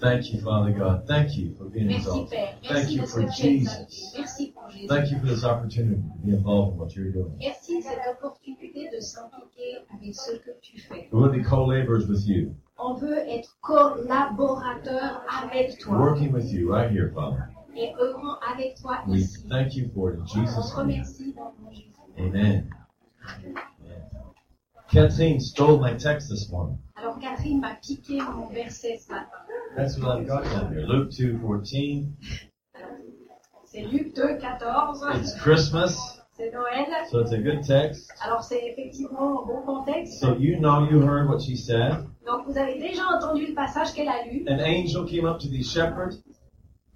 Thank 0.00 0.32
you, 0.32 0.40
Father 0.40 0.72
God. 0.72 1.06
Thank 1.06 1.36
you 1.36 1.54
for 1.56 1.64
being 1.64 1.86
Merci 1.86 2.00
exalted. 2.08 2.38
Père. 2.38 2.54
Thank 2.62 2.70
Merci 2.72 2.94
you 2.94 3.06
for 3.06 3.20
que 3.20 3.26
tu 3.26 3.28
es 3.28 3.58
Jesus. 3.58 4.14
Merci 4.18 4.52
pour 4.54 4.68
Jésus. 4.70 4.88
Thank 4.88 5.10
you 5.10 5.18
for 5.20 5.26
this 5.26 5.44
opportunity 5.44 5.96
to 6.02 6.26
be 6.26 6.32
involved 6.32 6.74
in 6.74 6.78
what 6.78 6.94
you're 6.94 7.10
doing. 7.10 7.32
Merci 7.38 7.78
de 7.78 7.82
cette 7.82 7.98
de 8.92 9.00
s'impliquer 9.00 9.78
avec 9.94 10.14
ce 10.14 10.32
que 10.36 10.50
tu 10.60 10.80
fais. 10.80 11.08
We 11.12 11.20
want 11.22 11.32
to 11.32 11.38
be 11.38 11.44
co-laborers 11.44 12.06
with 12.08 12.26
you, 12.26 12.54
On 12.78 12.94
veut 12.94 13.16
être 13.26 13.56
collaborateur 13.62 15.22
avec 15.42 15.78
toi 15.78 15.98
working 15.98 16.30
with 16.32 16.52
you 16.52 16.70
right 16.70 16.90
here, 16.90 17.10
Father. 17.14 17.44
et 17.74 17.94
œuvrant 17.98 18.36
avec 18.52 18.74
toi 18.80 19.02
We 19.08 19.20
ici. 19.22 19.48
thank 19.48 19.74
you 19.76 19.88
for 19.94 20.10
it 20.12 20.16
in 20.16 20.22
On 20.22 20.26
Jesus' 20.26 20.70
te 20.72 20.76
name. 20.76 20.86
remercie 20.90 21.32
dans 21.34 21.52
le 21.58 21.64
nom 21.64 21.70
de 21.70 21.74
Jésus. 21.74 21.92
Amen. 22.18 22.70
Catherine 24.90 25.40
stole 25.40 25.78
my 25.78 25.94
text 25.94 26.28
this 26.28 26.48
morning. 26.50 26.78
Alors 26.96 27.18
Catherine 27.20 27.60
m'a 27.60 27.74
piqué 27.82 28.18
mon 28.34 28.46
verset 28.48 28.98
ce 28.98 29.08
matin. 29.10 29.26
That's 29.76 29.98
what 29.98 30.18
I've 30.18 30.26
got 30.26 30.44
down 30.44 30.72
here. 30.72 30.86
Luke 30.86 31.10
2:14. 31.10 32.06
C'est 33.64 33.82
Luc 33.82 34.14
2, 34.14 34.38
14. 34.38 35.04
It's 35.16 35.34
Christmas, 35.40 36.20
C'est 36.36 36.50
Noël. 36.52 36.86
so 37.10 37.18
it's 37.18 37.32
a 37.32 37.38
good 37.38 37.62
text. 37.64 38.10
Alors 38.22 38.42
c'est 38.44 38.62
effectivement 38.64 39.42
un 39.42 39.46
bon 39.46 39.62
contexte. 39.66 40.20
So 40.20 40.36
you 40.36 40.56
know 40.58 40.88
you 40.88 41.00
heard 41.02 41.28
what 41.28 41.40
she 41.40 41.56
said. 41.56 42.06
Donc 42.24 42.46
vous 42.46 42.56
avez 42.56 42.78
déjà 42.78 43.02
entendu 43.08 43.46
le 43.48 43.54
passage 43.54 43.92
qu'elle 43.92 44.08
a 44.08 44.24
lu. 44.24 44.44
An 44.48 44.60
angel 44.60 45.04
came 45.04 45.26
up 45.26 45.38
to 45.40 45.48
these 45.48 45.70
shepherds 45.70 46.22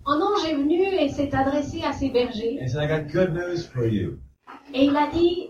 Un 0.07 0.21
ange 0.21 0.45
est 0.49 0.55
venu 0.55 0.81
et 0.83 1.09
s'est 1.11 1.35
adressé 1.35 1.83
à 1.85 1.93
ses 1.93 2.09
bergers 2.09 2.59
and 2.63 2.69
said, 2.69 2.81
"I 2.83 2.87
got 2.87 3.13
good 3.13 3.35
news 3.35 3.67
for 3.67 3.85
you." 3.87 4.19
Et 4.75 4.85
il 4.87 4.97
a 4.97 5.09
dit 5.13 5.47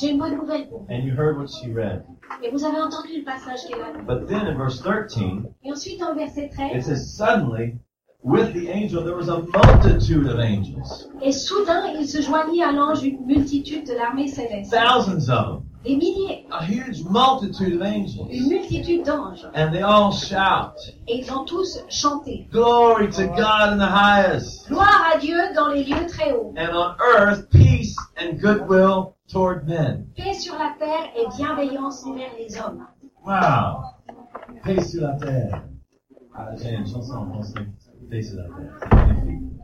J'ai 0.00 0.10
une 0.10 0.18
bonne 0.18 0.36
nouvelle 0.36 0.68
pour 0.68 0.80
vous. 0.80 0.86
And 0.90 1.02
you 1.04 1.14
heard 1.14 1.36
what 1.38 1.46
she 1.48 1.66
read. 1.74 2.04
Et 2.42 2.50
vous 2.50 2.64
avez 2.64 2.78
entendu 2.80 3.18
le 3.18 3.24
passage 3.24 3.60
qu'elle 3.68 3.80
a 3.80 3.92
lu. 3.92 4.02
But 4.06 4.26
then 4.28 4.46
in 4.46 4.56
verse 4.56 4.80
13, 4.80 5.44
Et 5.64 5.72
ensuite 5.72 6.02
en 6.02 6.14
verset 6.14 6.46
it 6.46 6.52
13, 6.54 6.82
says, 6.84 7.16
"Suddenly, 7.16 7.74
with 8.22 8.52
the 8.52 8.68
angel, 8.70 9.02
there 9.04 9.16
was 9.16 9.28
a 9.28 9.40
multitude 9.42 10.26
of 10.28 10.38
angels, 10.38 11.08
et 11.22 11.32
soudain 11.32 11.84
il 11.98 12.06
se 12.08 12.20
joignit 12.20 12.62
à 12.62 12.72
l'ange 12.72 13.02
une 13.04 13.24
multitude 13.26 13.86
de 13.86 13.94
l'armée 13.94 14.28
céleste. 14.28 14.72
thousands 14.72 15.28
of 15.30 15.46
them, 15.46 15.62
Des 15.84 15.94
milliers, 15.96 16.44
a 16.50 16.64
huge 16.64 17.04
multitude 17.08 17.80
of 17.80 17.86
une 17.86 18.02
angels, 18.02 18.48
multitude 18.48 19.04
d'anges. 19.04 19.46
and 19.54 19.70
they 19.72 19.80
all 19.82 20.12
shout." 20.12 20.74
Et 21.08 21.18
ils 21.20 21.32
ont 21.32 21.44
tous 21.44 21.78
chanté. 21.88 22.46
Glory 22.52 23.08
to 23.10 23.26
God 23.28 23.72
in 23.72 23.78
the 23.78 23.88
highest, 23.90 24.68
Gloire 24.68 25.04
à 25.14 25.18
Dieu 25.18 25.36
dans 25.54 25.68
les 25.68 25.84
lieux 25.84 26.06
très 26.08 26.32
hauts. 26.32 26.52
and 26.56 26.68
on 26.74 26.94
earth 27.00 27.48
peace 27.50 27.67
and 28.16 28.38
goodwill 28.40 29.16
toward 29.32 29.66
men. 29.68 30.06
Paix 30.16 30.34
sur 30.34 30.54
la 30.58 30.74
terre 30.78 31.10
et 31.16 31.26
bienveillance 31.36 32.04
envers 32.06 32.30
les 32.38 32.58
hommes. 32.58 32.86
Wow! 33.24 33.82
Paix 34.62 34.82
sur 34.82 35.02
la 35.02 35.14
terre. 35.16 35.64
Ah, 36.34 36.50
j'ai 36.56 36.74
une 36.74 36.86
chanson 36.86 37.14
en 37.14 37.26
français. 37.30 37.60
Paix 38.10 38.22
sur 38.22 38.36
la 38.36 38.44
terre. 38.44 39.58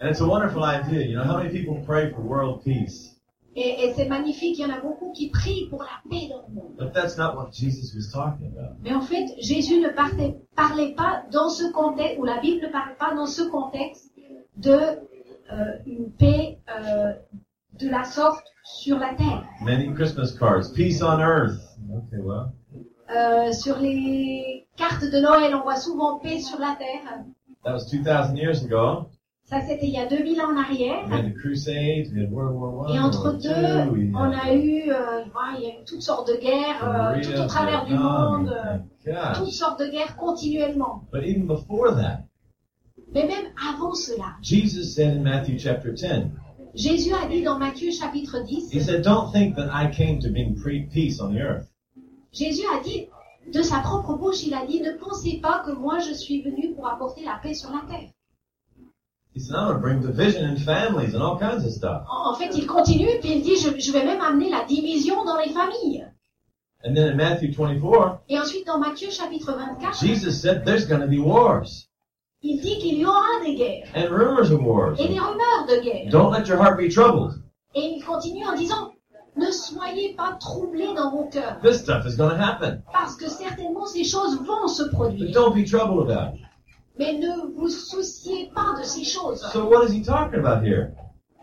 And 0.00 0.08
it's 0.10 0.20
a 0.20 0.26
wonderful 0.26 0.64
idea. 0.64 1.06
You 1.06 1.16
know, 1.16 1.24
how 1.24 1.36
many 1.38 1.50
people 1.50 1.80
pray 1.86 2.10
for 2.12 2.20
world 2.22 2.62
peace? 2.64 3.08
Et, 3.54 3.84
et 3.84 3.92
c'est 3.94 4.08
magnifique, 4.08 4.58
il 4.58 4.62
y 4.62 4.64
en 4.64 4.70
a 4.74 4.80
beaucoup 4.80 5.12
qui 5.12 5.28
prient 5.28 5.68
pour 5.68 5.82
la 5.82 6.00
paix 6.10 6.28
dans 6.30 6.42
le 6.48 6.54
monde. 6.54 6.72
But 6.78 6.94
that's 6.94 7.18
not 7.18 7.36
what 7.36 7.50
Jesus 7.52 7.94
was 7.94 8.10
talking 8.10 8.46
about. 8.46 8.78
Mais 8.82 8.94
en 8.94 9.02
fait, 9.02 9.26
Jésus 9.38 9.78
ne 9.80 9.90
partait- 9.90 10.38
parlait 10.56 10.94
pas 10.94 11.22
dans 11.30 11.50
ce 11.50 11.70
contexte, 11.70 12.18
ou 12.18 12.24
la 12.24 12.40
Bible 12.40 12.66
ne 12.66 12.72
parle 12.72 12.96
pas 12.98 13.14
dans 13.14 13.26
ce 13.26 13.42
contexte 13.42 14.10
de 14.56 14.72
euh, 14.72 15.78
une 15.86 16.10
paix 16.12 16.60
euh, 16.70 17.12
de 17.78 17.88
la 17.88 18.04
sorte 18.04 18.44
sur 18.64 18.98
la 18.98 19.14
terre. 19.14 19.44
Many 19.62 19.92
Christmas 19.94 20.32
cards. 20.38 20.72
Peace 20.74 21.02
on 21.02 21.20
earth. 21.20 21.60
Okay, 21.90 22.22
well. 22.22 22.52
Euh, 23.14 23.52
sur 23.52 23.78
les 23.78 24.66
cartes 24.76 25.04
de 25.04 25.20
Noël, 25.20 25.54
on 25.54 25.62
voit 25.62 25.76
souvent 25.76 26.18
paix 26.18 26.40
sur 26.40 26.58
la 26.58 26.76
terre. 26.78 27.24
That 27.64 27.72
was 27.74 27.86
2,000 27.90 28.36
years 28.36 28.64
ago. 28.64 29.06
Ça, 29.44 29.60
c'était 29.60 29.86
il 29.86 29.92
y 29.92 29.98
a 29.98 30.06
2000 30.06 30.40
ans 30.40 30.52
en 30.52 30.56
arrière. 30.56 31.04
We 31.08 31.12
had 31.12 31.30
the 31.30 31.34
Crusades, 31.34 32.10
we 32.12 32.22
had 32.22 32.30
World 32.30 32.54
War 32.54 32.74
One, 32.74 32.94
Et 32.94 32.98
entre 32.98 33.32
deux, 33.32 33.50
Two, 33.50 34.16
on 34.16 34.32
a 34.32 34.54
eu, 34.54 34.90
euh, 34.90 35.24
il 35.58 35.62
y 35.62 35.66
a 35.66 35.80
eu 35.80 35.84
toutes 35.84 36.00
sortes 36.00 36.28
de 36.28 36.36
guerres, 36.40 36.82
euh, 36.82 37.20
tout 37.20 37.40
au 37.40 37.46
travers 37.46 37.84
du 37.84 37.94
monde, 37.94 38.48
euh, 38.50 39.34
toutes 39.34 39.50
sortes 39.50 39.80
de 39.80 39.88
guerres 39.88 40.16
continuellement. 40.16 41.04
But 41.12 41.24
even 41.24 41.46
before 41.46 41.94
that, 41.96 42.20
Mais 43.14 43.26
même 43.26 43.52
avant 43.70 43.94
cela, 43.94 44.36
Jesus 44.42 44.94
said 44.94 45.18
in 45.18 45.22
Matthew 45.22 45.58
chapter 45.58 45.92
10, 45.92 46.30
Jésus 46.74 47.12
a 47.12 47.26
dit 47.26 47.42
dans 47.42 47.58
Matthieu 47.58 47.90
chapitre 47.90 48.40
10, 48.40 48.72
He 48.72 48.80
said, 48.80 49.02
Don't 49.02 49.30
think 49.32 49.56
that 49.56 49.68
I 49.72 49.90
came 49.90 50.18
to 50.20 50.30
bring 50.30 50.54
pre- 50.60 50.88
peace 50.92 51.20
on 51.20 51.32
the 51.34 51.40
earth. 51.40 51.68
Jésus 52.32 52.64
a 52.74 52.80
dit, 52.82 53.08
de 53.52 53.62
sa 53.62 53.80
propre 53.80 54.14
bouche, 54.16 54.44
il 54.44 54.54
a 54.54 54.64
dit, 54.64 54.80
ne 54.80 54.92
pensez 54.92 55.38
pas 55.42 55.62
que 55.66 55.72
moi 55.72 55.98
je 55.98 56.14
suis 56.14 56.42
venu 56.42 56.74
pour 56.74 56.88
apporter 56.88 57.24
la 57.24 57.38
paix 57.42 57.54
sur 57.54 57.70
la 57.70 57.82
terre. 57.88 58.08
He 59.34 59.40
said, 59.40 59.54
I'm 59.56 59.66
going 59.66 59.74
to 59.76 59.80
bring 59.80 60.00
division 60.00 60.44
in 60.44 60.56
families 60.56 61.14
and 61.14 61.22
all 61.22 61.38
kinds 61.38 61.64
of 61.64 61.72
stuff. 61.72 62.04
En, 62.08 62.32
en 62.32 62.34
fait, 62.34 62.50
il 62.54 62.66
continue, 62.66 63.18
puis 63.20 63.32
il 63.36 63.42
dit, 63.42 63.56
je, 63.56 63.78
je 63.80 63.92
vais 63.92 64.04
même 64.04 64.20
amener 64.20 64.50
la 64.50 64.64
division 64.64 65.24
dans 65.24 65.38
les 65.38 65.50
familles. 65.50 66.06
And 66.84 66.94
then 66.94 67.08
in 67.08 67.16
Matthew 67.16 67.52
24, 67.54 68.22
Et 68.28 68.38
ensuite, 68.38 68.66
dans 68.66 68.78
Matthieu 68.78 69.10
chapitre 69.10 69.52
24, 69.52 70.04
Jesus 70.04 70.32
said, 70.32 70.64
There's 70.64 70.86
going 70.86 71.00
to 71.00 71.06
be 71.06 71.18
wars 71.18 71.88
il 72.42 72.60
dit 72.60 72.78
qu'il 72.78 72.98
y 72.98 73.04
aura 73.06 73.40
des 73.44 73.54
guerres 73.54 73.88
and 73.94 74.10
rumors 74.10 74.50
of 74.50 74.60
wars. 74.62 74.98
et 74.98 75.08
des 75.08 75.18
rumeurs 75.18 75.66
de 75.68 75.80
guerre. 75.82 76.10
Don't 76.10 76.32
let 76.32 76.46
your 76.48 76.58
heart 76.60 76.76
be 76.78 76.88
troubled. 76.88 77.40
Et 77.74 77.96
il 77.96 78.04
continue 78.04 78.44
en 78.44 78.54
disant, 78.56 78.92
ne 79.36 79.50
soyez 79.50 80.14
pas 80.14 80.36
troublés 80.40 80.92
dans 80.94 81.10
vos 81.10 81.24
cœurs, 81.30 81.58
This 81.62 81.80
stuff 81.80 82.04
is 82.06 82.16
going 82.16 82.30
to 82.30 82.42
happen. 82.42 82.82
parce 82.92 83.16
que 83.16 83.28
certainement 83.28 83.86
ces 83.86 84.04
choses 84.04 84.38
vont 84.42 84.68
se 84.68 84.82
But 84.84 84.92
produire. 84.92 85.32
don't 85.32 85.54
be 85.54 85.64
troubled 85.64 86.10
about 86.10 86.34
it. 86.34 86.40
Mais 86.98 87.14
ne 87.14 87.54
vous 87.56 87.68
souciez 87.68 88.50
pas 88.54 88.74
de 88.78 88.84
ces 88.84 89.04
choses. 89.04 89.40
So 89.52 89.66
what 89.66 89.84
is 89.86 89.92
he 89.92 90.02
talking 90.04 90.38
about 90.40 90.62
here? 90.62 90.92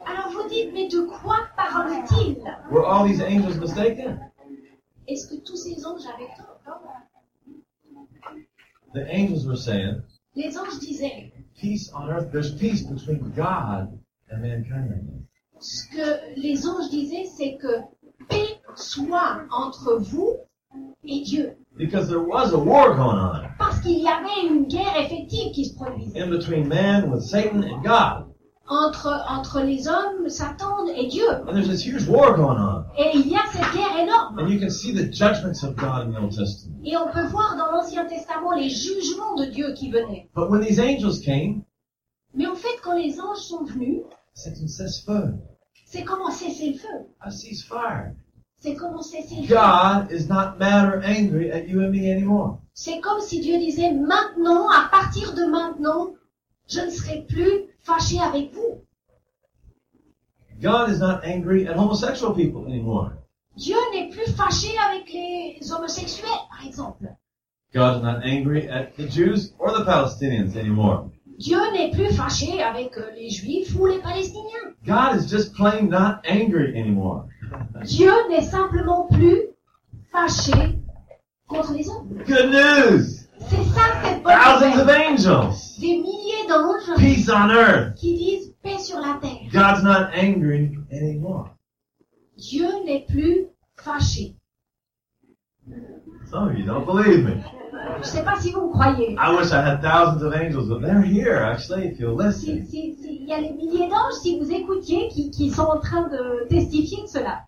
Alors 0.06 0.30
vous 0.32 0.48
dites, 0.48 0.72
mais 0.74 0.88
de 0.88 1.02
quoi 1.08 1.38
parle-t-il? 1.58 2.38
Were 2.72 2.86
all 2.86 3.06
these 3.08 3.22
angels 3.22 3.58
mistaken? 3.60 4.20
Est-ce 5.08 5.28
que 5.28 5.36
tous 5.44 5.56
ces 5.56 5.84
anges 5.86 6.06
avaient 6.06 6.30
tort? 6.38 6.60
The 8.94 9.06
angels 9.12 9.46
were 9.48 9.56
saying, 9.58 10.02
Les 10.40 10.58
anges 10.58 10.80
disaient, 10.80 11.34
Peace 11.60 11.92
on 11.94 12.10
earth. 12.10 12.32
There's 12.32 12.56
peace 12.56 12.84
between 12.84 13.34
God 13.36 14.00
and 14.32 14.42
mankind. 14.42 15.26
ce 15.60 15.84
que 15.90 16.40
les 16.40 16.66
anges 16.66 16.90
disaient, 16.90 17.26
c'est 17.26 17.58
que 17.58 17.82
paix 18.30 18.62
soit 18.76 19.42
entre 19.52 19.98
vous 20.00 20.38
et 21.04 21.22
Dieu. 21.24 21.58
Because 21.76 22.08
there 22.08 22.22
was 22.22 22.54
a 22.54 22.58
war 22.58 22.96
going 22.96 23.18
on 23.18 23.50
Parce 23.58 23.82
qu'il 23.82 24.00
y 24.00 24.08
avait 24.08 24.48
une 24.48 24.68
guerre 24.68 24.96
effective 24.98 25.52
qui 25.52 25.66
se 25.66 25.76
produisait 25.76 26.22
in 26.22 26.30
between 26.30 26.70
man 26.70 27.12
with 27.12 27.22
Satan 27.22 27.64
and 27.64 27.84
God. 27.84 28.29
Entre, 28.70 29.24
entre 29.28 29.62
les 29.62 29.88
hommes, 29.88 30.30
Satan 30.30 30.86
et 30.96 31.08
Dieu. 31.08 31.28
And 31.48 31.54
there's 31.54 31.68
this 31.68 31.84
huge 31.86 32.08
war 32.08 32.36
going 32.36 32.58
on. 32.58 32.86
Et 32.98 33.12
il 33.16 33.28
y 33.28 33.36
a 33.36 33.42
cette 33.52 33.74
guerre 33.74 33.98
énorme. 33.98 34.40
And 34.40 34.48
you 34.50 34.60
can 34.60 34.70
see 34.70 34.94
the 34.94 35.12
judgments 35.12 35.64
of 35.64 35.76
God 35.76 36.08
in 36.08 36.14
the 36.14 36.20
Old 36.20 36.36
Testament. 36.36 36.80
Et 36.86 36.96
on 36.96 37.12
peut 37.12 37.28
voir 37.28 37.56
dans 37.58 37.72
l'Ancien 37.72 38.06
Testament 38.06 38.54
les 38.56 38.70
jugements 38.70 39.36
de 39.36 39.46
Dieu 39.46 39.74
qui 39.74 39.92
venaient. 39.92 40.30
But 40.36 40.50
when 40.50 40.62
these 40.62 40.80
angels 40.80 41.20
came, 41.20 41.64
Mais 42.36 42.46
en 42.46 42.56
fait, 42.56 42.80
quand 42.84 42.96
les 42.96 43.20
anges 43.20 43.40
sont 43.40 43.64
venus, 43.64 44.02
c'est 44.34 44.60
une 44.60 44.68
cesse-feu. 44.68 45.34
c'est 45.86 46.04
comment 46.04 46.30
cesser 46.30 46.74
le 46.74 46.78
feu. 46.78 47.08
I 47.26 47.32
cease 47.32 47.64
fire. 47.64 48.14
C'est 48.60 48.76
comment 48.76 49.02
cesser 49.02 49.42
le 49.42 49.48
feu. 49.48 49.56
God 49.56 50.12
is 50.12 50.28
not 50.28 50.60
mad 50.60 50.86
or 50.86 51.02
angry 51.04 51.52
at 51.52 51.68
you 51.68 51.82
and 51.82 51.90
me 51.90 52.12
anymore. 52.12 52.60
C'est 52.74 53.00
comme 53.00 53.20
si 53.20 53.40
Dieu 53.42 53.58
disait, 53.58 53.92
maintenant, 53.92 54.70
à 54.70 54.88
partir 54.92 55.34
de 55.34 55.44
maintenant, 55.46 56.14
je 56.68 56.82
ne 56.82 56.90
serai 56.92 57.26
plus 57.28 57.66
fâché 57.90 58.20
avec 58.20 58.54
vous. 58.54 58.82
God 60.62 60.90
is 60.90 61.00
not 61.00 61.24
angry 61.24 61.68
at 61.68 61.76
homosexual 61.76 62.34
people 62.34 62.66
anymore. 62.66 63.14
Dieu 63.56 63.78
n'est 63.94 64.10
plus 64.10 64.32
fâché 64.34 64.78
avec 64.78 65.12
les 65.12 65.72
homosexuels, 65.72 66.30
par 66.50 66.66
exemple. 66.66 67.08
God 67.74 67.98
is 67.98 68.04
not 68.04 68.24
angry 68.24 68.70
at 68.70 68.96
the 68.98 69.08
Jews 69.08 69.54
or 69.60 69.72
the 69.72 69.86
Palestinians 69.86 70.56
anymore. 70.56 71.10
Dieu 71.38 71.60
n'est 71.72 71.92
plus 71.92 72.14
fâché 72.14 72.62
avec 72.62 72.98
euh, 72.98 73.12
les 73.16 73.30
juifs 73.30 73.74
ou 73.80 73.86
les 73.86 74.00
palestiniens. 74.00 74.74
God 74.86 75.16
is 75.16 75.30
just 75.30 75.54
plain 75.54 75.90
not 75.90 76.22
angry 76.30 76.78
anymore. 76.78 77.26
Dieu 77.86 78.12
n'est 78.30 78.42
simplement 78.42 79.08
plus 79.10 79.48
fâché 80.12 80.80
contre 81.48 81.74
les 81.74 81.90
hommes. 81.90 82.10
Good 82.26 82.52
news! 82.52 83.29
C'est 83.48 83.64
ça 83.64 83.82
cette 84.04 84.24
bonne 84.24 84.34
Thousands 84.34 84.72
of 84.74 84.78
nouvelle. 84.80 85.02
angels. 85.12 85.80
Des 85.80 85.98
milliers 85.98 86.48
d'anges 86.48 86.98
Peace 86.98 87.30
on 87.30 87.50
earth. 87.50 87.96
qui 87.96 88.16
disent 88.16 88.56
paix 88.62 88.78
sur 88.78 89.00
la 89.00 89.18
terre. 89.22 89.40
God's 89.52 89.84
not 89.84 90.10
angry 90.16 90.78
anymore. 90.92 91.50
Dieu 92.38 92.68
n'est 92.86 93.06
plus 93.08 93.48
fâché. 93.78 94.36
Some 96.30 96.50
of 96.50 96.58
you 96.58 96.66
don't 96.66 96.86
believe 96.86 97.24
me. 97.24 97.42
Je 97.96 98.00
ne 98.00 98.04
sais 98.04 98.24
pas 98.24 98.40
si 98.40 98.52
vous 98.52 98.68
me 98.68 98.72
croyez. 98.74 99.16
I 99.18 99.36
wish 99.36 99.52
I 99.52 99.62
had 99.62 99.82
thousands 99.82 100.22
of 100.24 100.34
angels, 100.34 100.68
but 100.70 100.82
they're 100.82 101.02
here 101.02 101.38
actually 101.38 101.88
if 101.88 102.00
you'll 102.00 102.18
Si- 102.18 102.54
listen. 102.54 102.66
si- 102.68 102.96
si- 102.96 103.16
Il 103.22 103.28
y 103.28 103.34
a 103.34 103.42
les 103.42 103.54
milliers 103.54 103.88
d'anges, 103.90 104.14
si 104.22 104.40
vous 104.40 104.52
écoutiez, 104.52 105.08
qui, 105.10 105.30
qui 105.32 105.50
sont 105.52 105.64
en 105.66 105.80
train 105.80 106.08
de 106.08 106.48
testifier 106.50 107.04
de 107.04 107.08
cela. 107.08 107.44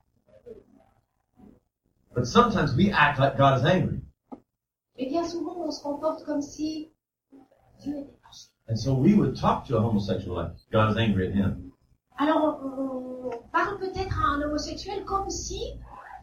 But 2.14 2.26
sometimes 2.26 2.76
we 2.76 2.92
act 2.92 3.20
like 3.20 3.38
God 3.38 3.60
is 3.60 3.66
angry. 3.66 4.01
Et 5.02 5.08
bien 5.08 5.24
souvent, 5.24 5.66
on 5.66 5.72
se 5.72 5.82
comporte 5.82 6.24
comme 6.26 6.44
si 6.44 6.92
Dieu 7.80 7.98
était 7.98 8.20
fâché. 8.22 8.50
And 8.70 8.76
so 8.76 8.94
we 8.94 9.16
would 9.16 9.36
talk 9.36 9.66
to 9.68 9.76
a 9.76 9.82
homosexual 9.82 10.36
like 10.36 10.52
God 10.72 10.92
is 10.92 10.98
angry 10.98 11.28
at 11.28 11.34
him. 11.34 11.72
Alors 12.20 12.60
on, 12.64 13.30
on 13.30 13.50
parle 13.52 13.80
peut-être 13.80 14.16
à 14.16 14.36
un 14.36 14.42
homosexuel 14.44 15.04
comme 15.04 15.28
si 15.32 15.60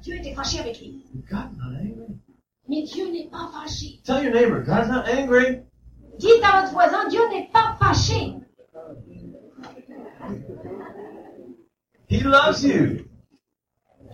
Dieu 0.03 0.15
était 0.15 0.33
fâché 0.33 0.61
avec 0.61 0.79
lui. 0.81 1.05
God's 1.29 1.57
not 1.59 1.75
angry. 1.77 2.21
Mais 2.69 2.83
Dieu 2.85 3.11
n'est 3.11 3.29
pas 3.29 3.51
fâché. 3.53 4.01
Tell 4.05 4.23
your 4.23 4.33
neighbor, 4.33 4.63
God's 4.63 4.89
not 4.89 5.09
angry. 5.09 5.65
Dites 6.21 6.45
à 6.45 6.61
votre 6.61 6.73
voisin, 6.73 7.09
Dieu 7.09 7.29
n'est 7.31 7.51
pas 7.53 7.77
fâché. 7.81 8.37
He 12.09 12.23
loves 12.23 12.63
you. 12.63 13.09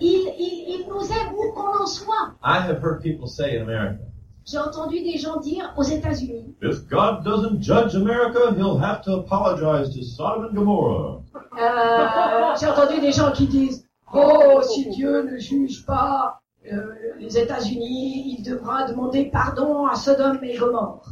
Il, 0.00 0.32
il, 0.38 0.80
il 0.80 0.86
nous 0.88 1.04
aime 1.12 1.34
où 1.34 1.52
qu'on 1.52 1.82
en 1.82 1.86
soit. 1.86 2.34
I 2.42 2.60
have 2.60 2.80
heard 2.82 3.02
people 3.02 3.28
say 3.28 3.58
in 3.58 3.62
America, 3.62 4.00
J'ai 4.46 4.58
entendu 4.58 5.00
des 5.02 5.16
gens 5.16 5.40
dire 5.40 5.72
aux 5.76 5.82
États-Unis, 5.82 6.54
if 6.60 6.86
God 6.88 7.24
doesn't 7.24 7.62
judge 7.62 7.94
America, 7.94 8.52
he'll 8.54 8.78
have 8.78 9.00
to 9.02 9.14
apologize 9.20 9.94
to 9.94 10.02
Sodom 10.02 10.44
and 10.46 10.54
Gomorrah. 10.54 11.22
euh, 11.34 12.54
j'ai 12.60 12.66
entendu 12.66 13.00
des 13.00 13.12
gens 13.12 13.32
qui 13.32 13.46
disent, 13.46 13.86
oh, 14.12 14.60
si 14.62 14.90
Dieu 14.90 15.22
ne 15.22 15.38
juge 15.38 15.86
pas 15.86 16.42
euh, 16.70 16.94
les 17.18 17.38
États-Unis, 17.38 18.36
il 18.38 18.42
devra 18.42 18.86
demander 18.86 19.26
pardon 19.26 19.86
à 19.86 19.94
Sodome 19.96 20.38
et 20.42 20.56
Gomorre. 20.58 21.08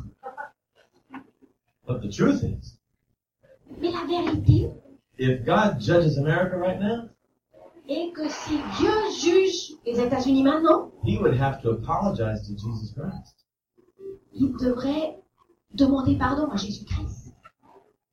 But 1.87 2.03
the 2.03 2.11
truth 2.11 2.43
is, 2.43 2.79
Mais 3.81 3.91
la 3.91 4.05
vérité 4.07 4.71
if 5.19 5.45
God 5.45 5.81
judges 5.81 6.17
America 6.19 6.57
right 6.57 6.81
now, 6.81 7.09
est 7.89 8.13
que 8.13 8.29
si 8.29 8.59
Dieu 8.79 8.93
juge 9.21 9.79
les 9.85 10.01
États-Unis 10.01 10.43
maintenant, 10.43 10.91
he 11.05 11.19
would 11.19 11.35
have 11.35 11.61
to 11.63 11.71
apologize 11.71 12.47
to 12.47 12.55
Jesus 12.55 12.93
Christ. 12.95 13.47
il 14.35 14.53
devrait 14.57 15.19
demander 15.75 16.17
pardon 16.17 16.51
à 16.51 16.57
Jésus-Christ. 16.57 17.35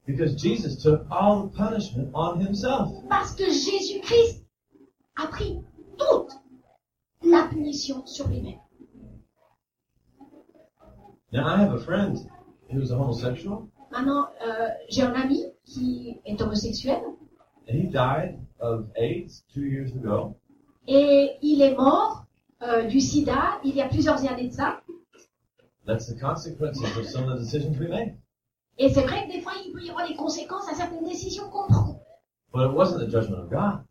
Because 0.06 0.36
Jesus 0.36 0.82
took 0.82 1.06
all 1.12 1.48
the 1.48 1.56
punishment 1.56 2.10
on 2.14 2.40
himself. 2.40 2.90
Parce 3.10 3.36
que 3.36 3.46
Jésus-Christ 3.46 4.44
a 5.16 5.28
pris 5.28 5.62
toute 5.98 6.32
la 7.24 7.48
punition 7.48 8.06
sur 8.06 8.28
lui-même. 8.28 8.60
Now, 11.32 11.46
I 11.46 11.62
have 11.62 11.74
a 11.74 11.80
friend 11.80 12.18
who's 12.72 12.92
a 12.92 12.98
homosexual, 12.98 13.70
Maintenant, 13.92 14.28
euh, 14.46 14.70
j'ai 14.90 15.02
un 15.02 15.14
ami 15.14 15.46
qui 15.66 16.22
est 16.26 16.40
homosexuel 16.42 17.02
and 17.68 17.76
he 17.76 17.88
died 17.88 18.40
of 18.60 18.88
AIDS 18.96 19.44
two 19.54 19.64
years 19.64 19.92
ago. 19.96 20.36
et 20.88 21.38
il 21.42 21.62
est 21.62 21.76
mort 21.76 22.26
euh, 22.62 22.84
du 22.84 23.00
sida 23.00 23.60
il 23.64 23.76
y 23.76 23.82
a 23.82 23.88
plusieurs 23.88 24.26
années 24.26 24.48
de 24.50 24.54
ça. 24.54 24.82
That's 25.86 26.08
the 26.08 26.20
consequences 26.20 26.80
of 26.84 27.06
some 27.08 27.30
of 27.30 27.38
the 27.38 27.44
decisions 27.44 27.78
we 27.80 27.88
make. 27.90 28.14
Et 28.78 28.90
c'est 28.90 29.02
vrai 29.02 29.28
que 29.28 29.34
des 29.34 29.42
fois, 29.42 29.54
il 29.66 29.74
peut 29.74 29.82
y 29.82 29.90
avoir 29.90 30.08
des 30.08 30.16
conséquences 30.16 30.70
à 30.72 30.76
certaines 30.76 31.04
décisions 31.04 31.50
qu'on 31.50 31.68
prend. 31.68 32.00
But 32.54 32.70
it 32.70 32.74
wasn't 32.74 33.00
the 33.00 33.10
judgment 33.10 33.40
of 33.40 33.50
God. 33.50 33.84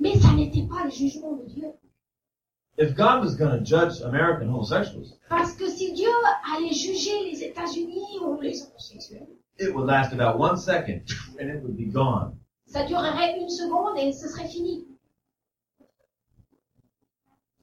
Mais 0.00 0.16
ça 0.18 0.32
n'était 0.34 0.66
pas 0.68 0.84
le 0.84 0.90
jugement 0.90 1.36
de 1.36 1.44
Dieu. 1.46 1.68
If 2.76 2.94
God 2.94 3.22
was 3.22 3.36
going 3.36 3.50
to 3.50 3.64
judge 3.64 4.00
American 4.02 4.48
homosexuals, 4.48 5.16
Parce 5.28 5.54
que 5.54 5.68
si 5.68 5.92
Dieu 5.92 6.08
allait 6.56 6.72
juger 6.72 7.30
les 7.30 7.44
États-Unis 7.44 8.18
ou 8.22 8.40
les 8.40 8.62
homosexuels, 8.62 9.28
it 9.58 9.74
would 9.74 9.86
last 9.86 10.12
about 10.12 10.38
one 10.38 10.56
second 10.56 11.02
and 11.38 11.48
it 11.48 11.62
would 11.62 11.76
be 11.76 11.86
gone. 11.86 12.38
Ça 12.72 12.84
durerait 12.84 13.38
une 13.38 13.50
seconde 13.50 13.98
et 13.98 14.12
ce 14.12 14.28
serait 14.28 14.48
fini. 14.48 14.86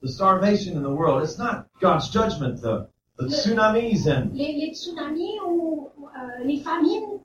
The 0.02 0.08
starvation 0.08 0.76
in 0.76 0.82
the 0.82 0.94
world, 0.94 1.22
it's 1.22 1.38
not 1.38 1.66
God's 1.80 2.08
judgment. 2.08 2.62
The, 2.62 2.88
the 3.18 3.26
tsunamis 3.26 4.06
and 4.06 4.32
Les, 4.32 4.54
les 4.54 4.72
tsunamis 4.72 5.38
ou 5.46 5.90
euh, 6.00 6.44
les 6.44 6.60
famines, 6.60 7.20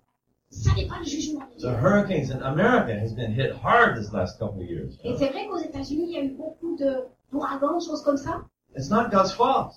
ça 0.50 0.74
n'est 0.76 0.88
pas 0.88 1.00
le 1.00 1.06
jugement 1.06 1.46
the 1.60 1.74
hurricanes 1.74 2.32
in 2.32 2.42
America 2.42 3.00
has 3.00 3.14
been 3.14 3.34
hit 3.34 3.56
hard 3.56 3.96
this 3.98 4.12
last 4.12 4.40
couple 4.40 4.62
of 4.62 4.68
years. 4.68 4.98
Et 5.04 5.16
c'est 5.18 5.30
vrai 5.30 5.48
qu'aux 5.48 5.58
États-Unis, 5.58 6.06
il 6.08 6.12
y 6.12 6.18
a 6.18 6.24
eu 6.24 6.36
beaucoup 6.36 6.76
de 6.76 7.06
d'ouragans, 7.32 7.78
de 7.78 7.84
choses 7.84 8.04
comme 8.04 8.18
ça. 8.18 8.44
It's 8.76 8.90
not 8.90 9.10
God's 9.10 9.32
fault. 9.32 9.74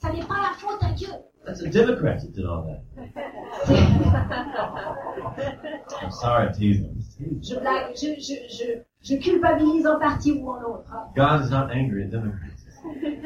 Ça 0.00 0.10
n'est 0.12 0.24
pas 0.24 0.40
la 0.40 0.54
faute 0.58 0.82
à 0.82 0.92
Dieu. 0.92 1.08
That's 1.44 1.60
the 1.60 1.68
Democrats 1.70 2.22
that 2.22 2.32
did 2.32 2.46
all 2.46 2.62
that. 2.64 2.82
I'm 6.02 6.10
sorry, 6.10 6.46
I'm 6.48 6.54
teasing. 6.54 7.02
Je 7.42 7.54
blague, 7.58 7.94
je, 7.96 8.14
je, 8.18 8.34
je, 8.48 8.64
je 9.02 9.16
culpabilise 9.16 9.86
en 9.86 9.98
partie 9.98 10.32
ou 10.32 10.50
en 10.50 10.60
l'autre. 10.60 10.90
God 11.14 11.42
is 11.44 11.50
not 11.50 11.70
angry 11.70 12.04
at 12.04 12.10
Democrats. 12.10 12.46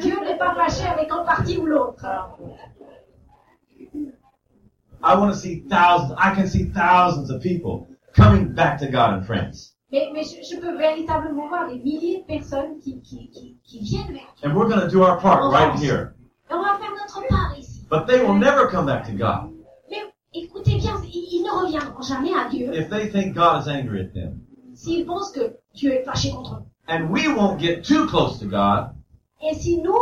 Dieu 0.00 0.16
n'est 0.24 0.36
pas 0.38 0.54
fâché 0.54 0.84
avec 0.86 1.12
en 1.12 1.24
partie 1.24 1.58
ou 1.58 1.66
l'autre. 1.66 2.04
I 5.02 5.14
want 5.16 5.28
to 5.28 5.34
see 5.36 5.60
thousands, 5.68 6.14
I 6.18 6.34
can 6.34 6.46
see 6.46 6.64
thousands 6.64 7.30
of 7.30 7.42
people 7.42 7.86
coming 8.16 8.52
back 8.54 8.78
to 8.78 8.86
God 8.86 9.18
in 9.18 9.22
France. 9.22 9.72
Mais, 9.92 10.08
mais 10.12 10.22
je, 10.24 10.42
je 10.42 10.56
peux 10.60 10.76
véritablement 10.76 11.48
voir 11.48 11.68
des 11.68 11.78
milliers 11.78 12.20
de 12.22 12.24
personnes 12.24 12.78
qui, 12.80 13.00
qui, 13.02 13.28
qui, 13.30 13.58
qui 13.62 13.78
viennent 13.80 14.12
vers 14.12 14.34
Dieu. 14.36 14.48
And 14.48 14.54
we're 14.56 14.66
going 14.68 14.80
to 14.80 14.88
do 14.88 15.02
our 15.04 15.18
part 15.20 15.42
right 15.52 15.78
here. 15.78 16.13
Et 16.50 16.55
on 16.55 16.62
va 16.62 16.79
faire 16.79 16.91
notre 16.93 17.26
part 17.29 17.58
ici. 17.58 17.87
But 17.91 18.06
they 18.06 18.20
will 18.20 18.38
never 18.38 18.69
come 18.70 18.87
back 18.87 19.05
to 19.06 19.12
God 19.12 19.50
Mais 19.91 20.02
écoutez 20.32 20.76
bien, 20.76 21.00
ils, 21.05 21.29
ils 21.32 21.43
ne 21.43 21.50
reviendront 21.50 22.02
jamais 22.02 22.35
à 22.35 22.49
Dieu 22.49 22.70
if 22.75 22.88
they 22.91 23.08
think 23.11 23.35
God 23.35 23.62
is 23.64 23.69
angry 23.70 24.00
at 24.00 24.12
them. 24.14 24.41
s'ils 24.75 25.06
pensent 25.06 25.31
que 25.32 25.56
Dieu 25.75 25.93
est 25.93 26.05
fâché 26.05 26.31
contre 26.31 26.55
eux. 26.56 26.62
And 26.88 27.08
we 27.11 27.29
won't 27.29 27.58
get 27.61 27.82
too 27.82 28.06
close 28.06 28.38
to 28.41 28.46
God. 28.46 28.91
Et 29.43 29.55
si 29.55 29.79
nous, 29.81 29.99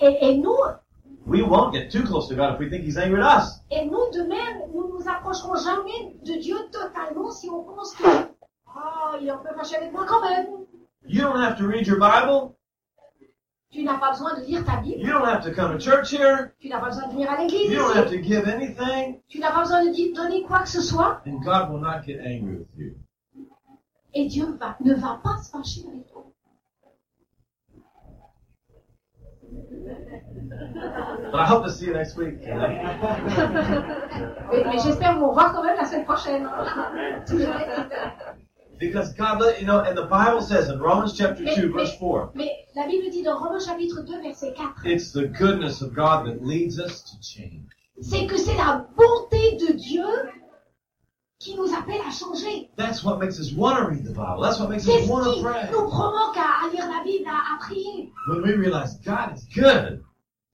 et, 0.00 0.18
et 0.22 0.36
nous, 0.36 0.56
We 1.26 1.42
won't 1.42 1.72
get 1.74 1.90
too 1.90 2.02
close 2.02 2.28
to 2.28 2.34
God 2.34 2.54
if 2.54 2.58
we 2.60 2.68
think 2.70 2.84
He's 2.84 2.96
angry 2.96 3.20
at 3.20 3.42
us. 3.42 3.60
et 3.70 3.84
nous 3.84 4.10
de 4.12 4.22
même, 4.26 4.62
nous 4.74 4.88
nous 4.88 5.08
approcherons 5.08 5.54
jamais 5.56 6.14
de 6.24 6.40
Dieu 6.40 6.56
totalement 6.72 7.30
si 7.30 7.48
on 7.50 7.62
pense 7.62 7.94
que, 7.94 8.04
oh, 8.74 9.16
il 9.20 9.28
est 9.28 9.30
un 9.30 9.36
peu 9.38 9.54
fâché 9.54 9.76
avec 9.76 9.92
moi 9.92 10.06
quand 10.08 10.20
même. 10.22 10.46
You 11.06 11.22
don't 11.22 11.36
have 11.40 11.56
to 11.58 11.66
read 11.66 11.86
your 11.86 11.98
Bible. 11.98 12.54
Tu 13.72 13.84
n'as 13.84 13.98
pas 13.98 14.10
besoin 14.10 14.34
de 14.38 14.44
lire 14.44 14.64
ta 14.64 14.76
Bible. 14.78 15.00
You 15.00 15.12
don't 15.12 15.24
have 15.24 15.44
to 15.44 15.52
come 15.52 15.72
to 15.72 15.78
church 15.78 16.10
here. 16.12 16.52
Tu 16.60 16.68
n'as 16.68 16.80
pas 16.80 16.86
besoin 16.88 17.06
de 17.06 17.12
venir 17.12 17.30
à 17.30 17.36
l'église 17.40 17.70
You 17.70 17.78
don't 17.78 17.96
have 17.96 18.06
ici. 18.12 18.16
to 18.16 18.22
give 18.22 18.48
anything. 18.48 19.20
Tu 19.28 19.38
n'as 19.38 19.52
pas 19.52 19.60
besoin 19.60 19.84
de 19.84 20.14
donner 20.14 20.42
quoi 20.42 20.60
que 20.60 20.68
ce 20.68 20.80
soit. 20.80 21.20
And 21.24 21.40
God 21.44 21.70
will 21.70 21.80
not 21.80 22.02
get 22.04 22.18
angry 22.20 22.56
with 22.58 22.68
you. 22.76 22.94
Et 24.12 24.26
Dieu 24.26 24.56
va, 24.58 24.76
ne 24.80 24.92
va 24.94 25.20
pas 25.22 25.36
se 25.38 25.50
fâcher 25.50 25.82
avec 25.88 26.06
toi. 26.08 26.24
But 31.30 31.40
I 31.40 31.44
hope 31.46 31.64
to 31.64 31.70
see 31.70 31.86
you 31.86 31.94
next 31.94 32.16
week. 32.16 32.38
Mais, 32.40 32.82
mais 34.66 34.78
j'espère 34.82 35.18
vous 35.18 35.28
revoir 35.28 35.52
quand 35.52 35.62
même 35.62 35.76
la 35.76 35.84
semaine 35.84 36.04
prochaine. 36.04 36.48
Because 38.80 39.12
God, 39.12 39.40
let- 39.40 39.60
you 39.60 39.66
know, 39.66 39.80
and 39.80 39.94
the 39.96 40.06
Bible 40.06 40.40
says 40.40 40.70
in 40.70 40.78
Romans 40.80 41.12
chapter 41.16 41.42
Mais- 41.44 41.54
2, 41.54 41.68
mais- 41.68 41.74
verse 41.84 41.98
4, 41.98 42.30
Mais 42.34 42.50
la 42.74 42.86
Bible 42.86 43.10
dit 43.10 43.22
dans 43.22 43.38
Romains 43.38 43.60
chapitre 43.64 44.02
2, 44.02 44.22
verset 44.22 44.54
4, 44.56 44.74
it's 44.86 45.12
the 45.12 45.26
goodness 45.26 45.82
of 45.82 45.94
God 45.94 46.24
that 46.26 46.42
leads 46.42 46.78
us 46.80 47.02
to 47.02 47.16
change. 47.22 47.68
c'est 48.00 48.26
que 48.26 48.38
c'est 48.38 48.56
la 48.56 48.86
bonté 48.96 49.56
de 49.58 49.74
Dieu 49.74 50.06
qui 51.38 51.54
nous 51.56 51.72
appelle 51.74 52.00
à 52.06 52.10
changer. 52.10 52.70
That's 52.76 53.02
what 53.04 53.18
makes 53.18 53.38
us 53.38 53.52
want 53.52 53.76
to 53.76 53.84
read 53.88 54.04
the 54.04 54.12
Bible. 54.14 54.40
That's 54.42 54.58
what 54.58 54.68
makes 54.68 54.84
C'est 54.84 55.00
us 55.00 55.06
ce 55.06 55.10
want 55.10 55.24
qui 55.24 55.40
to 55.42 55.48
pray. 55.48 55.70
nous 55.72 55.86
provoque 55.88 56.36
à, 56.36 56.66
à 56.66 56.70
lire 56.70 56.86
la 56.88 57.02
Bible, 57.04 57.26
à, 57.28 57.54
à 57.54 57.58
prier. 57.58 58.10
When 58.28 58.42
we 58.42 58.54
realize 58.56 58.98
God 59.04 59.34
is 59.36 59.44
good, 59.54 60.02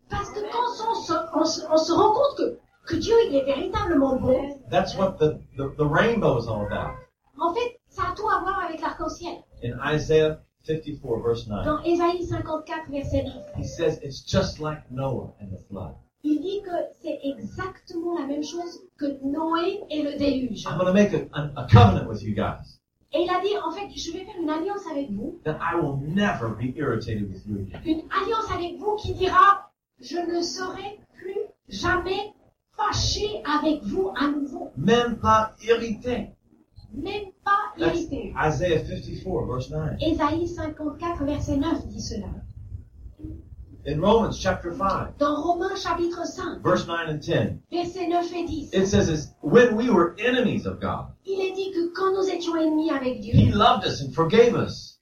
Parce 0.08 0.30
que 0.30 0.40
quand 0.40 0.88
on 0.88 0.94
se, 0.94 1.12
on 1.34 1.44
se, 1.44 1.60
on 1.68 1.76
se 1.76 1.92
rend 1.92 2.12
compte 2.12 2.36
que, 2.36 2.58
que 2.86 2.96
Dieu 2.96 3.14
il 3.28 3.34
est 3.36 3.44
véritablement 3.44 4.16
bon, 4.16 4.60
that's 4.70 4.96
what 4.96 5.16
the, 5.18 5.38
the, 5.56 5.74
the 5.76 5.84
rainbow 5.84 6.38
is 6.38 6.46
all 6.48 6.64
about. 6.64 6.92
en 7.40 7.52
fait, 7.52 7.78
ça 7.96 8.10
a 8.10 8.14
tout 8.14 8.28
à 8.28 8.40
voir 8.40 8.64
avec 8.68 8.80
l'arc-en-ciel. 8.80 9.36
In 9.64 9.78
Isaiah 9.94 10.38
54, 10.64 11.22
verse 11.24 11.46
9, 11.46 11.64
Dans 11.64 11.82
Ésaïe 11.82 12.24
54, 12.26 12.90
verset 12.90 13.22
9, 13.22 13.34
he 13.56 13.64
says 13.64 13.98
it's 14.02 14.20
just 14.24 14.60
like 14.60 14.82
Noah 14.90 15.32
and 15.40 15.48
the 15.50 15.58
flood. 15.68 15.94
il 16.22 16.40
dit 16.40 16.60
que 16.62 16.76
c'est 17.00 17.20
exactement 17.22 18.18
la 18.18 18.26
même 18.26 18.42
chose 18.42 18.80
que 18.98 19.06
Noé 19.24 19.80
et 19.90 20.02
le 20.02 20.18
déluge. 20.18 20.64
I'm 20.66 20.76
going 20.76 20.86
to 20.86 20.92
make 20.92 21.12
a, 21.14 21.22
a, 21.32 21.64
a 21.64 21.66
covenant 21.68 22.08
with 22.08 22.22
you 22.22 22.34
guys 22.34 22.80
Et 23.12 23.22
il 23.22 23.30
a 23.30 23.40
dit, 23.40 23.56
en 23.64 23.70
fait, 23.70 23.88
je 23.96 24.12
vais 24.12 24.24
faire 24.24 24.34
une 24.42 24.50
alliance 24.50 24.84
avec 24.90 25.10
vous, 25.12 25.38
that 25.44 25.56
I 25.62 25.76
will 25.80 25.96
never 25.96 26.48
be 26.50 26.76
irritated 26.76 27.28
with 27.30 27.46
you 27.46 27.58
again. 27.60 27.80
une 27.84 28.02
alliance 28.10 28.50
avec 28.52 28.76
vous 28.78 28.96
qui 28.96 29.14
dira, 29.14 29.70
je 30.00 30.18
ne 30.18 30.42
serai 30.42 30.98
plus 31.14 31.38
jamais 31.68 32.34
fâché 32.76 33.42
avec 33.44 33.82
vous 33.84 34.10
à 34.16 34.26
nouveau, 34.28 34.72
Même 34.76 35.18
pas 35.18 35.54
irrité. 35.62 36.30
Même 36.96 37.30
pas 37.44 37.72
irrité. 37.78 38.32
Isaiah 38.36 38.84
54, 38.84 39.46
verse 39.46 39.70
9. 39.70 39.96
Ésaïe 40.00 40.48
54, 40.48 41.24
verset 41.24 41.56
9 41.56 41.86
dit 41.88 42.00
cela. 42.00 42.26
In 43.88 44.00
Romans 44.00 44.32
chapter 44.32 44.72
5, 44.72 45.16
Dans 45.18 45.40
Romains 45.40 45.76
chapitre 45.76 46.26
5, 46.26 46.60
verse 46.60 46.88
9 46.88 47.08
and 47.08 47.20
10, 47.20 47.60
versets 47.70 48.08
9 48.08 48.32
et 48.34 48.44
10, 48.44 48.70
it 48.74 48.86
says 48.88 49.06
this, 49.06 49.28
when 49.42 49.76
we 49.76 49.90
were 49.90 50.16
enemies 50.18 50.66
of 50.66 50.80
God, 50.80 51.06
il 51.24 51.38
est 51.40 51.52
dit 51.54 51.70
que 51.72 51.92
quand 51.94 52.12
nous 52.12 52.28
étions 52.28 52.56
ennemis 52.56 52.90
avec 52.90 53.18
He 53.22 53.30
Dieu, 53.32 53.52
loved 53.56 53.84
us 53.86 54.02
and 54.02 54.12
forgave 54.12 54.56
us. 54.56 54.98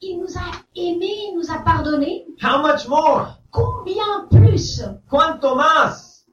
il 0.00 0.18
nous 0.18 0.34
a 0.38 0.50
aimés, 0.74 1.28
il 1.30 1.34
nous 1.36 1.50
a 1.50 1.58
pardonnés. 1.62 2.24
How 2.42 2.62
much 2.62 2.88
more? 2.88 3.36
Combien 3.50 4.26
plus? 4.30 4.80
Quanto 5.10 5.54
más? 5.54 6.24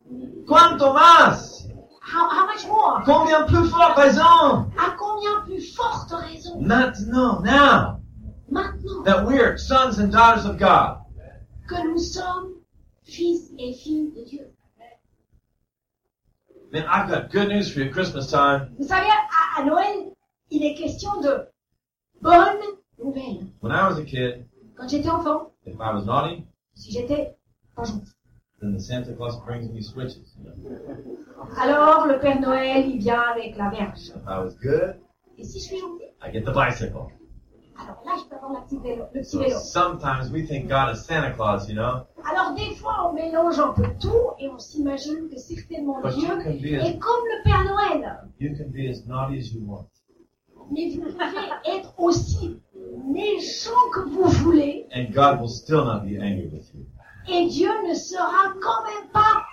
Quanto 0.47 0.93
más? 0.93 1.58
Joie 2.57 3.03
Combien 3.05 3.43
plus 3.43 3.69
fort 3.69 3.95
raison? 3.95 4.71
À 4.77 4.95
combien 4.97 5.41
plus 5.45 5.73
forte 5.75 6.11
raison? 6.11 6.59
Maintenant, 6.61 7.41
now, 7.41 8.01
maintenant 8.49 9.03
that 9.03 9.25
we're 9.25 9.57
sons 9.57 9.99
and 9.99 10.11
daughters 10.11 10.45
of 10.45 10.57
God. 10.57 10.97
que 11.67 11.75
nous 11.87 11.99
sommes 11.99 12.53
fils 13.03 13.51
et 13.59 13.73
filles 13.73 14.11
de 14.15 14.23
Dieu. 14.25 14.45
Man, 16.71 16.85
I've 16.87 17.09
got 17.09 17.31
good 17.31 17.49
news 17.49 17.71
for 17.71 17.79
you 17.79 17.85
at 17.87 17.93
Christmas 17.93 18.29
time. 18.29 18.75
Vous 18.77 18.87
savez, 18.87 19.07
à, 19.09 19.61
à 19.61 19.65
Noël, 19.65 20.11
il 20.51 20.63
est 20.63 20.75
question 20.75 21.19
de 21.21 21.47
bonnes 22.21 22.61
nouvelles. 23.03 23.47
When 23.61 23.71
I 23.71 23.87
was 23.87 23.97
a 23.97 24.03
kid, 24.03 24.45
Quand 24.75 24.87
j'étais 24.87 25.09
enfant, 25.09 25.51
if 25.65 25.75
I 25.79 25.93
was 25.93 26.05
naughty, 26.05 26.45
si 26.75 26.91
j'étais 26.91 27.35
pas 27.75 27.83
gentil, 27.85 28.11
then 28.61 28.73
the 28.73 28.79
Santa 28.79 29.13
Claus 29.13 29.37
brings 29.45 29.69
me 29.71 29.81
switches. 29.81 30.35
You 30.37 30.49
know? 30.49 31.55
alors 31.57 32.07
le 32.07 32.19
Père 32.19 32.39
Noël, 32.41 32.87
il 32.89 32.99
vient 32.99 33.21
avec 33.33 33.57
la 33.57 33.69
verge. 33.69 34.09
If 34.09 34.27
I 34.27 34.39
was 34.39 34.55
good, 34.61 34.95
Et 35.37 35.43
si 35.43 35.59
je 35.59 35.65
suis 35.65 35.77
gentil, 35.79 36.03
I 36.21 36.31
get 36.31 36.41
the 36.43 36.53
bicycle. 36.53 37.07
alors 37.81 38.01
là, 38.05 38.11
je 38.17 38.27
peux 38.29 38.35
avoir 38.35 38.51
la 38.51 38.59
petite 38.61 38.81
vélo, 38.81 39.05
le 39.13 39.21
petit 39.21 39.29
So 39.31 39.39
vélo. 39.39 39.57
sometimes 39.59 40.29
we 40.31 40.45
think 40.45 40.67
God 40.67 40.93
is 40.93 41.05
Santa 41.05 41.31
Claus, 41.31 41.69
you 41.69 41.75
know, 41.75 42.05
Alors 42.29 42.53
des 42.53 42.75
fois, 42.75 43.09
on 43.09 43.13
mélange 43.13 43.57
un 43.59 43.71
peu 43.73 43.87
tout 44.01 44.31
et 44.39 44.49
on 44.49 44.59
s'imagine 44.59 45.29
que 45.29 45.37
certainement 45.37 46.01
but 46.01 46.11
Dieu 46.15 46.27
be 46.27 46.75
as 46.81 46.89
est 46.89 46.97
comme 46.99 47.23
le 47.25 47.43
Père 47.45 47.63
Noël. 47.63 48.19
you 48.39 48.49
can 48.57 48.69
be 48.71 48.89
as 48.89 49.05
naughty 49.07 49.37
as 49.39 49.53
you 49.53 49.61
want. 49.65 49.87
Mais 50.71 50.89
vous 50.89 51.01
pouvez 51.01 51.77
être 51.77 51.93
aussi 51.97 52.59
méchant 53.07 53.71
que 53.93 54.01
vous 54.09 54.25
voulez 54.43 54.85
And 54.93 55.11
God 55.13 55.39
will 55.39 55.47
still 55.49 55.85
not 55.85 56.01
be 56.01 56.17
angry 56.21 56.47
with 56.51 56.69
you. 56.75 56.85
Et 57.31 57.47
Dieu 57.47 57.69
ne 57.87 57.93
sera 57.93 58.53
quand 58.61 58.83
même 58.83 59.09
pas 59.11 59.43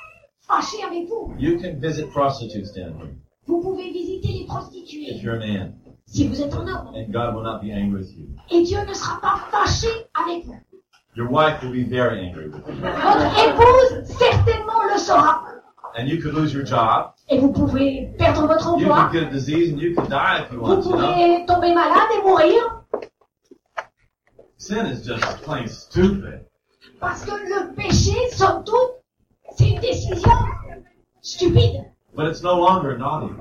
fâché 0.46 0.76
avec 0.84 1.08
vous. 1.08 1.34
You 1.38 1.58
can 1.60 1.78
visit 1.80 2.10
prostitutes 2.10 2.72
down 2.74 2.94
here 3.00 3.14
Vous 3.46 3.60
pouvez 3.60 3.90
visiter 3.90 4.28
les 4.28 4.40
if 4.40 4.46
prostituées 4.48 5.12
you're 5.22 5.34
a 5.36 5.38
man, 5.46 5.74
si 6.06 6.26
vous 6.28 6.40
êtes 6.42 6.54
un 6.54 6.66
homme. 6.66 6.94
and 6.94 7.12
God 7.12 7.34
will 7.34 7.42
not 7.44 7.60
be 7.60 7.70
angry 7.72 8.00
with 8.00 8.12
you. 8.16 8.26
Et 8.50 8.62
Dieu 8.62 8.78
ne 8.88 8.94
sera 8.94 9.20
pas 9.20 9.40
fâché 9.50 9.88
avec 10.14 10.44
vous. 10.46 10.56
Your 11.16 11.28
wife 11.30 11.62
will 11.62 11.72
be 11.72 11.84
very 11.88 12.20
angry 12.26 12.48
with 12.48 12.56
you. 12.66 12.74
Votre 12.74 13.48
épouse 13.48 14.04
certainement 14.18 14.84
le 14.92 14.98
sera. 14.98 15.42
And 15.98 16.06
you 16.08 16.20
could 16.20 16.34
lose 16.34 16.52
your 16.52 16.64
job. 16.64 17.12
Et 17.30 17.38
vous 17.38 17.50
pouvez 17.52 18.12
perdre 18.18 18.46
votre 18.46 18.78
You 18.78 18.86
emploi. 18.90 19.08
could 19.10 19.12
get 19.20 19.28
a 19.28 19.30
disease 19.30 19.72
and 19.72 19.80
you 19.80 19.94
could 19.94 20.08
die 20.10 20.42
if 20.44 20.52
you 20.52 20.58
Vous 20.58 20.66
want 20.66 20.82
pouvez 20.82 21.44
tomber 21.46 21.72
malade 21.74 22.08
et 22.18 22.22
mourir. 22.22 22.84
Sin 24.58 24.86
is 24.86 25.02
just 25.06 25.42
plain 25.42 25.66
stupid. 25.68 26.44
Parce 27.00 27.24
que 27.24 27.30
le 27.30 27.74
péché, 27.74 28.14
somme 28.30 28.64
toute, 28.64 29.02
c'est 29.56 29.70
une 29.70 29.80
décision 29.80 30.30
stupide. 31.20 31.84
But 32.14 32.26
it's 32.28 32.42
no 32.42 32.56
longer 32.58 32.96
naughty. 32.96 33.34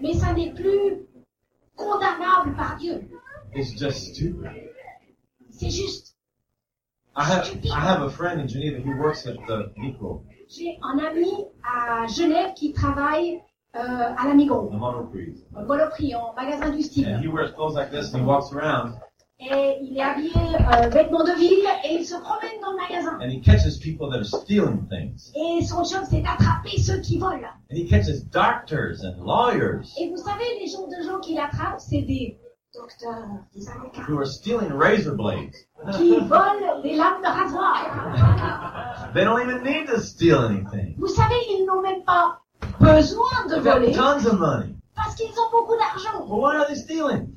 Mais 0.00 0.14
ça 0.14 0.32
n'est 0.32 0.52
plus 0.52 1.06
condamnable 1.76 2.54
par 2.56 2.76
Dieu. 2.76 3.08
It's 3.54 3.72
just 3.78 4.14
stupid. 4.14 4.50
C'est 5.50 5.70
juste. 5.70 6.14
I 7.16 7.24
have 7.24 7.50
I 7.64 7.80
have 7.80 8.02
a 8.02 8.10
friend 8.10 8.40
in 8.40 8.46
Geneva. 8.46 8.78
He 8.80 8.94
works 8.94 9.26
at 9.26 9.34
the 9.48 9.72
Micro, 9.76 10.22
J'ai 10.48 10.78
un 10.82 10.98
ami 10.98 11.46
à 11.64 12.06
Genève 12.06 12.54
qui 12.54 12.72
travaille 12.72 13.40
euh, 13.74 13.80
à 14.16 14.28
la 14.28 14.34
Migros, 14.34 14.68
the 14.68 14.74
Monoprix, 14.74 15.44
au 15.56 15.62
Monoprix, 15.64 16.14
en 16.14 16.32
magasin 16.34 16.70
du 16.70 16.78
and 16.78 16.82
style. 16.84 17.18
he 17.20 17.26
wears 17.28 17.50
clothes 17.52 17.74
like 17.74 17.90
this 17.90 18.12
and 18.14 18.20
he 18.20 18.26
walks 18.26 18.52
around 18.52 18.94
Et 19.40 19.78
il 19.82 19.96
est 19.96 20.02
habillé 20.02 20.32
euh, 20.34 20.88
vêtements 20.88 21.22
de 21.22 21.30
ville 21.38 21.64
et 21.84 21.94
il 21.94 22.04
se 22.04 22.16
promène 22.16 22.60
dans 22.60 22.72
le 22.72 22.76
magasin. 22.76 23.18
and 23.22 23.30
he 23.30 23.40
catches 23.40 23.78
people 23.78 24.10
that 24.10 24.18
are 24.18 24.24
stealing 24.24 24.84
things. 24.88 25.30
Et 25.36 25.64
son 25.64 25.84
job, 25.84 26.02
c'est 26.10 26.22
d'attraper 26.22 26.76
ceux 26.80 26.98
qui 26.98 27.18
volent. 27.18 27.46
And 27.70 27.76
he 27.76 27.86
catches 27.88 28.20
doctors 28.32 29.04
and 29.04 29.24
lawyers 29.24 29.94
Et 30.00 30.10
vous 30.10 30.16
savez, 30.16 30.44
les 30.60 30.66
gens 30.66 30.88
de 30.88 31.02
gens 31.08 31.20
qu'il 31.20 31.38
attrape, 31.38 31.78
c'est 31.78 32.02
des 32.02 32.36
docteurs, 32.74 33.28
des 33.54 33.68
avocats, 33.68 34.02
who 34.08 34.18
are 34.18 34.26
stealing 34.26 34.72
razor 34.72 35.14
blades. 35.14 35.54
qui 35.96 36.16
volent 36.18 36.82
des 36.82 36.96
lames 36.96 37.22
de 37.22 37.28
rasoir. 37.28 39.10
They 39.14 39.24
don't 39.24 39.40
even 39.40 39.62
need 39.62 39.86
to 39.86 40.00
steal 40.00 40.38
anything. 40.40 40.96
Vous 40.98 41.06
savez, 41.06 41.36
ils 41.50 41.64
n'ont 41.64 41.80
même 41.80 42.02
pas 42.02 42.40
besoin 42.80 43.46
de 43.48 43.54
They've 43.54 43.62
got 43.64 43.78
voler 43.78 43.92
tons 43.94 44.26
of 44.26 44.40
money. 44.40 44.74
parce 44.96 45.14
qu'ils 45.14 45.30
ont 45.30 45.50
beaucoup 45.52 45.76
d'argent. 45.76 46.26
Well, 46.26 46.40
why 46.40 46.56
are 46.56 46.66
they 46.66 46.74
stealing? 46.74 47.36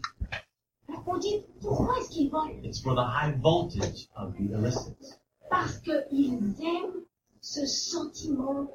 On 1.05 1.17
dit, 1.17 1.43
pourquoi 1.61 1.97
est-ce 1.99 2.09
qu'ils 2.09 2.29
volent? 2.29 2.53
It's 2.63 2.81
for 2.81 2.95
the 2.95 3.03
high 3.03 3.33
voltage 3.41 4.07
of 4.15 4.33
the 4.37 4.51
illicit. 4.53 5.19
Parce 5.49 5.77
qu'ils 5.79 6.55
aiment 6.61 7.03
ce 7.41 7.65
sentiment 7.65 8.67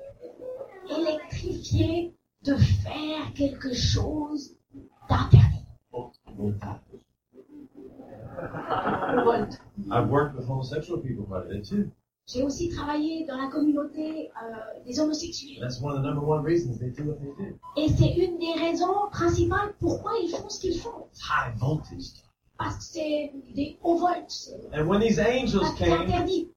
électrifié 0.91 2.15
de 2.43 2.55
faire 2.57 3.33
quelque 3.35 3.75
chose 3.75 4.55
d'interdit. 5.09 5.65
I've 9.91 10.09
worked 10.11 10.37
with 10.37 10.47
homosexual 10.47 10.99
people 10.99 11.25
quite 11.25 11.47
a 11.47 11.49
bit 11.49 11.65
too. 11.65 11.91
J'ai 12.29 12.43
aussi 12.43 12.69
travaillé 12.71 13.25
dans 13.25 13.37
la 13.37 13.47
communauté 13.49 14.31
euh, 14.31 14.85
des 14.85 14.99
homosexuels. 14.99 15.61
That's 15.61 15.81
one 15.81 15.97
of 15.97 16.03
the 16.03 16.07
number 16.07 16.25
one 16.27 16.43
reasons 16.43 16.77
they 16.79 16.91
do 16.91 17.05
what 17.05 17.21
they 17.21 17.33
do. 17.39 17.57
Et 17.77 17.89
c'est 17.89 18.15
une 18.15 18.39
des 18.39 18.53
raisons 18.61 19.09
principales 19.13 19.75
pourquoi 19.79 20.13
ils 20.21 20.31
font 20.31 20.49
ce 20.49 20.61
qu'ils 20.61 20.81
font. 20.81 21.07
It's 21.13 21.23
high 21.23 21.55
voltage. 21.57 22.25
Parce 22.59 22.77
que 22.79 22.83
c'est 22.83 23.33
des 23.55 23.79
hauts 23.83 23.99
volts, 23.99 24.51
And 24.73 24.89
when 24.89 25.01
these 25.01 25.21
angels 25.21 25.73
came, 25.79 25.93
interdit. 25.93 26.51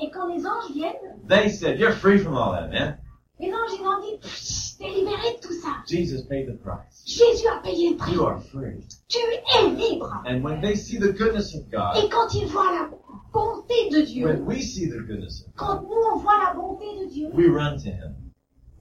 Et 0.00 0.10
quand 0.10 0.26
les 0.26 0.44
anges 0.44 0.72
viennent, 0.74 1.20
they 1.28 1.50
said, 1.50 1.78
You're 1.78 1.92
free 1.92 2.18
from 2.18 2.34
all 2.36 2.52
that, 2.52 2.68
man. 2.70 2.98
les 3.38 3.52
anges 3.52 3.78
ils 3.78 3.86
ont 3.86 4.00
dit, 4.00 4.76
t'es 4.78 4.88
libéré 4.88 5.36
de 5.36 5.40
tout 5.46 5.52
ça. 5.52 5.68
Jesus 5.86 6.24
paid 6.28 6.46
the 6.48 6.58
price. 6.62 7.04
Jésus 7.06 7.46
a 7.46 7.60
payé 7.62 7.90
le 7.90 7.96
prix. 7.96 8.12
You 8.14 8.24
are 8.24 8.40
free. 8.42 8.84
Tu 9.08 9.18
es 9.18 9.70
libre. 9.70 10.20
And 10.26 10.42
when 10.42 10.60
they 10.60 10.74
see 10.74 10.98
the 10.98 11.12
goodness 11.12 11.54
of 11.54 11.70
God, 11.70 11.96
Et 12.02 12.08
quand 12.08 12.34
ils 12.34 12.46
voient 12.46 12.72
la 12.72 12.88
bonté 13.36 13.90
de 13.90 14.02
Dieu, 14.02 14.26
when 14.26 14.44
we 14.46 14.62
see 14.62 14.86
the 14.86 15.00
goodness 15.06 15.44
of 15.46 15.54
quand 15.56 15.82
nous 15.82 16.02
on 16.12 16.18
voit 16.18 16.38
la 16.38 16.54
bonté 16.54 16.86
de 17.00 17.06
Dieu, 17.10 17.28
we 17.34 17.46
run 17.48 17.76
to 17.78 17.90
Him. 17.90 18.14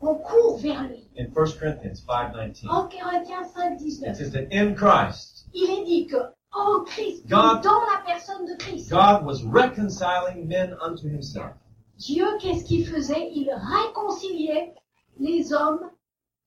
on 0.02 0.16
court 0.16 0.60
vers 0.62 0.84
lui. 0.88 1.08
In 1.18 1.28
1 1.34 1.34
Corinthians 1.60 2.04
5.19, 2.08 2.68
En 2.70 2.88
Corinthiens 2.90 3.46
5, 3.54 3.74
it 3.74 3.82
19, 3.82 4.16
says 4.16 4.32
that 4.32 4.48
in 4.52 4.76
Christ, 4.76 5.48
il 5.54 5.70
est 5.70 5.86
dit 5.86 6.08
que 6.08 6.18
en 6.54 6.84
Christ, 6.86 7.28
God- 7.28 7.64
dans 7.64 7.82
la 7.86 8.02
personne 8.06 8.46
de 8.46 8.56
Christ, 8.58 8.90
God 8.90 9.26
was 9.26 9.44
reconciling 9.44 10.48
men 10.48 10.74
unto 10.82 11.08
Himself. 11.08 11.54
Dieu, 11.98 12.26
qu'est-ce 12.40 12.66
qu'il 12.66 12.86
faisait? 12.86 13.32
Il 13.34 13.50
réconciliait 13.52 14.74
les 15.20 15.54
hommes 15.54 15.90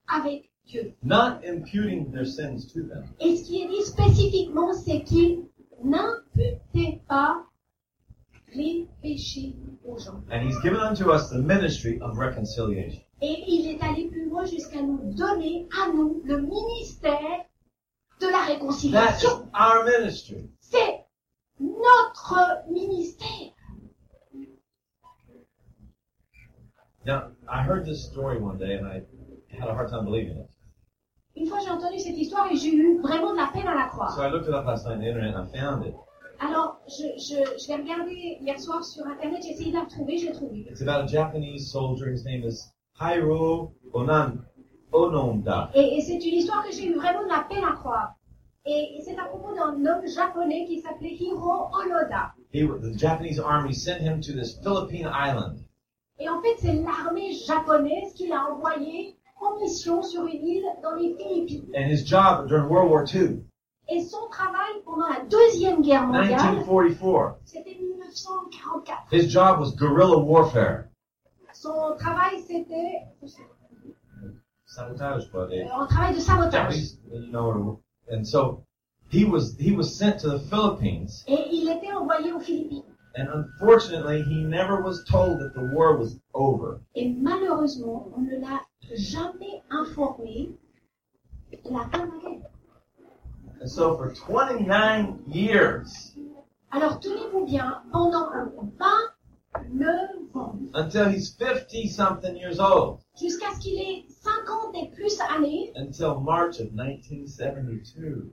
avec 0.07 0.50
Dieu. 0.67 0.95
not 1.03 1.41
imputing 1.45 2.11
their 2.12 2.27
sins 2.27 2.67
to 2.73 2.83
them. 2.83 3.05
Et 3.21 3.37
ce 3.37 3.45
qui 3.45 3.62
est 3.62 3.69
dit 3.69 3.83
spécifiquement, 3.83 4.73
c'est 4.75 5.03
qu'il 5.03 5.45
n'imputait 5.83 7.00
pas 7.09 7.45
les 8.55 8.88
péchés 9.02 9.55
aux 9.85 9.99
gens. 9.99 10.23
And 10.31 10.43
He's 10.43 10.59
given 10.62 10.81
unto 10.81 11.11
us 11.12 11.28
the 11.31 11.38
ministry 11.38 12.00
of 12.00 12.17
reconciliation. 12.19 13.02
Et 13.21 13.45
il 13.49 13.71
est 13.71 13.83
allé 13.83 14.09
plus 14.09 14.28
loin 14.28 14.45
jusqu'à 14.45 14.81
nous 14.81 15.12
donner 15.14 15.67
à 15.83 15.93
nous 15.93 16.23
le 16.25 16.40
ministère 16.40 17.45
de 18.21 18.26
la 18.26 18.33
That 18.33 18.50
is 18.50 18.55
réconciliation. 18.55 19.50
our 19.55 19.85
ministry. 19.85 20.50
C'est 20.61 21.05
notre 21.61 22.64
ministère. 22.71 23.52
Now, 27.05 27.31
I 27.49 27.62
heard 27.62 27.85
this 27.87 28.05
story 28.05 28.38
one 28.38 28.59
day 28.59 28.75
and 28.75 28.87
I 28.87 29.02
had 29.57 29.69
a 29.69 29.75
hard 29.75 29.88
time 29.90 30.05
believing 30.05 30.38
it. 30.38 30.49
Une 31.37 31.47
fois 31.47 31.61
j'ai 31.61 31.71
entendu 31.71 31.99
cette 31.99 32.17
histoire 32.19 32.50
et 32.50 32.57
j'ai 32.57 32.71
eu 32.75 33.00
vraiment 33.00 33.31
de 33.33 33.37
la 33.37 33.47
peine 33.52 33.67
à 33.67 33.75
la 33.75 33.88
So 33.88 33.97
croire. 33.97 34.19
I 34.21 34.31
looked 34.31 34.49
it 34.49 34.55
up 34.55 34.67
last 34.67 34.85
night 34.87 34.95
on 34.97 35.00
the 35.00 35.07
internet 35.07 35.35
and 35.35 35.49
I 35.49 35.59
found 35.59 35.87
it. 35.87 35.95
Alors, 36.40 36.80
je, 36.87 37.04
je, 37.18 37.35
je 37.59 37.68
l'ai 37.68 37.83
regardé 37.83 38.38
hier 38.40 38.59
soir 38.61 38.85
sur 38.85 39.04
Internet, 39.07 39.42
j'ai 39.42 39.50
essayé 39.50 39.71
de 39.71 39.76
la 39.76 39.83
retrouver, 39.85 40.18
je 40.18 40.26
l'ai 40.26 40.33
trouvée. 40.33 40.66
It's 40.71 40.80
about 40.83 41.04
a 41.04 41.07
Japanese 41.07 41.71
soldier. 41.71 42.12
His 42.12 42.25
name 42.25 42.45
is 42.45 42.71
Hiro 43.00 43.73
Onan 43.92 44.45
Ononda. 44.92 45.71
Et, 45.75 45.97
et 45.99 46.00
c'est 46.00 46.25
une 46.25 46.35
histoire 46.35 46.64
que 46.64 46.73
j'ai 46.73 46.87
eu 46.87 46.95
vraiment 46.95 47.25
de 47.25 47.28
la 47.28 47.45
peine 47.49 47.64
à 47.64 47.73
croire. 47.73 48.14
Et, 48.64 48.97
et 48.99 49.02
c'est 49.04 49.18
à 49.18 49.25
propos 49.25 49.54
d'un 49.54 49.85
homme 49.85 50.07
japonais 50.07 50.64
qui 50.66 50.80
s'appelait 50.80 51.14
Hiro 51.14 51.71
Onoda. 51.73 52.33
He, 52.52 52.62
the 52.66 52.97
Japanese 52.97 53.40
army 53.40 53.73
sent 53.75 54.00
him 54.00 54.21
to 54.21 54.33
this 54.33 54.59
Philippine 54.62 55.07
island. 55.07 55.59
Et 56.21 56.28
en 56.28 56.40
fait, 56.40 56.57
c'est 56.59 56.75
l'armée 56.75 57.33
japonaise 57.47 58.12
qui 58.14 58.28
l'a 58.28 58.47
envoyé 58.50 59.16
en 59.40 59.59
mission 59.61 60.02
sur 60.02 60.25
une 60.26 60.47
île 60.47 60.64
dans 60.83 60.95
les 60.95 61.14
Philippines. 61.16 61.68
And 61.75 61.88
his 61.90 62.02
job 62.04 62.49
during 62.49 62.68
World 62.68 62.90
War 62.90 63.04
II, 63.04 63.45
Et 63.90 64.02
son 64.02 64.28
travail 64.30 64.83
pendant 64.85 65.09
la 65.09 65.21
Deuxième 65.25 65.80
Guerre 65.80 66.07
mondiale, 66.07 66.28
1944, 66.28 67.38
c'était 67.45 67.75
1944. 67.80 68.99
his 69.12 69.28
job 69.30 69.61
was 69.61 69.73
guerrilla 69.75 70.18
warfare. 70.18 70.88
Son 71.54 71.97
travail, 71.99 72.38
c'était 72.47 73.07
Sabotage, 74.66 75.30
but 75.33 75.50
it- 75.50 75.66
euh, 75.66 75.80
un 75.83 75.87
travail 75.87 76.14
de 76.14 76.21
sabotage. 76.21 76.76
You 77.11 77.30
know, 77.33 77.80
and 78.11 78.25
so 78.26 78.62
he 79.09 79.25
was 79.25 79.57
he 79.59 79.73
was 79.75 79.97
sent 79.97 80.18
to 80.21 80.28
the 80.28 80.38
Philippines, 80.50 81.25
Et 81.26 81.49
il 81.50 81.68
était 81.71 81.90
envoyé 81.92 82.33
aux 82.33 82.40
Philippines. 82.40 82.85
and 83.16 83.28
unfortunately, 83.33 84.23
he 84.23 84.45
never 84.45 84.83
was 84.83 85.02
told 85.11 85.38
that 85.40 85.54
the 85.54 85.73
war 85.75 85.97
was 85.97 86.21
over. 86.35 86.80
Et 86.95 87.09
malheureusement, 87.09 88.11
on 88.14 88.21
ne 88.21 88.37
l'a 88.38 88.61
jamais 88.95 89.62
informé 89.71 90.50
de 91.50 91.71
la 91.73 91.88
fin 91.88 92.07
de 92.07 92.12
la 92.12 92.18
guerre. 92.21 92.50
And 93.61 93.69
so 93.71 93.97
for 93.97 94.12
29 94.15 95.25
years, 95.27 96.12
Alors 96.71 97.00
tenez-vous 97.00 97.45
bien, 97.47 97.83
pendant 97.91 98.31
29 98.31 100.35
ans, 100.35 100.59
until 100.75 101.09
he's 101.09 101.35
50 101.35 101.88
something 101.88 102.37
years 102.37 102.61
old, 102.61 103.00
jusqu'à 103.19 103.53
ce 103.55 103.61
qu'il 103.61 103.81
ait 103.81 104.05
50 104.23 104.75
et 104.77 104.91
plus 104.95 105.19
années, 105.21 105.73
until 105.75 106.21
March 106.21 106.61
of 106.61 106.71
1972, 106.73 108.31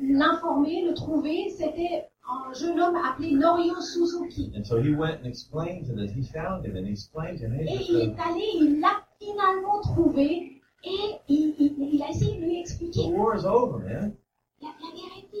l'informer, 0.00 0.84
le 0.86 0.94
trouver, 0.94 1.48
c'était 1.50 2.06
un 2.28 2.52
jeune 2.52 2.78
homme 2.80 2.96
appelé 2.96 3.32
Norio 3.32 3.80
Suzuki. 3.80 4.52
And 4.56 4.64
so 4.64 4.76
he 4.80 4.94
went 4.94 5.20
and 5.22 5.26
explained 5.26 5.86
to 5.86 5.94
this. 5.94 6.12
He 6.12 6.22
found 6.22 6.64
him 6.64 6.76
and 6.76 6.86
he 6.86 6.92
explained 6.92 7.38
to 7.40 7.46
him, 7.46 7.66
Et 7.66 7.78
il 7.88 7.96
est 8.00 8.14
the, 8.14 8.20
allé, 8.20 8.44
il 8.60 8.80
l'a 8.80 9.04
finalement 9.20 9.80
trouvé 9.80 10.60
et 10.84 11.16
il, 11.28 11.54
il- 11.58 11.94
il 11.94 12.02
a 12.02 12.10
essayé 12.10 12.36
de 12.38 12.44
lui 12.44 12.56
the 12.56 12.60
expliquer. 12.60 13.08
war 13.10 13.34
is 13.36 13.44
over, 13.44 13.78
man. 13.84 14.12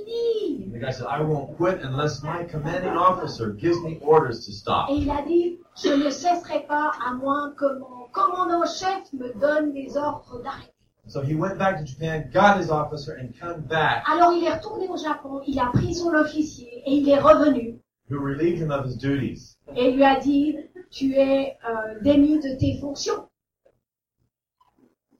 The 0.06 0.78
guy 0.80 0.90
said, 0.92 1.06
I 1.06 1.20
won't 1.20 1.56
quit 1.56 1.80
unless 1.82 2.22
my 2.22 2.44
commanding 2.44 2.96
officer 2.96 3.50
gives 3.50 3.80
me 3.80 3.98
orders 4.00 4.46
to 4.46 4.52
stop. 4.52 4.88
Et 4.88 4.98
il 4.98 5.10
a 5.10 5.22
dit, 5.26 5.58
je 5.74 5.88
ne 5.88 6.10
cesserai 6.10 6.66
pas 6.68 6.92
à 7.04 7.12
moins 7.14 7.52
que 7.56 7.78
mon 7.80 8.06
commandant-chef 8.12 9.12
me 9.12 9.32
donne 9.40 9.72
des 9.72 9.96
ordres 9.96 10.40
d'arrêter. 10.44 10.72
So 11.08 11.22
he 11.22 11.34
went 11.34 11.58
back 11.58 11.78
to 11.78 11.84
Japan, 11.84 12.30
got 12.32 12.58
his 12.58 12.70
officer, 12.70 13.14
and 13.14 13.32
come 13.40 13.62
back, 13.62 14.04
Alors 14.08 14.32
il 14.32 14.44
est 14.44 14.52
retourné 14.52 14.88
au 14.88 14.96
Japon, 14.96 15.40
il 15.46 15.58
a 15.58 15.66
pris 15.66 15.94
son 15.94 16.12
officier 16.14 16.82
et 16.84 16.94
il 16.94 17.08
est 17.08 17.18
revenu 17.20 17.80
who 18.08 18.18
relieved 18.20 18.58
him 18.58 18.70
of 18.70 18.86
his 18.86 18.96
duties. 18.96 19.56
et 19.74 19.90
lui 19.92 20.04
a 20.04 20.20
dit, 20.20 20.56
tu 20.90 21.14
es 21.14 21.56
euh, 21.68 22.00
démis 22.02 22.38
de 22.38 22.56
tes 22.58 22.78
fonctions. 22.80 23.28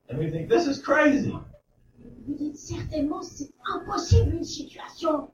And 0.09 0.19
we 0.19 0.31
think, 0.31 0.49
this 0.49 0.67
is 0.69 0.81
crazy. 0.81 1.35
Vous 2.27 2.35
dites 2.35 2.57
certainement, 2.57 3.23
c'est 3.23 3.53
impossible 3.73 4.35
une 4.35 4.45
situation 4.45 5.31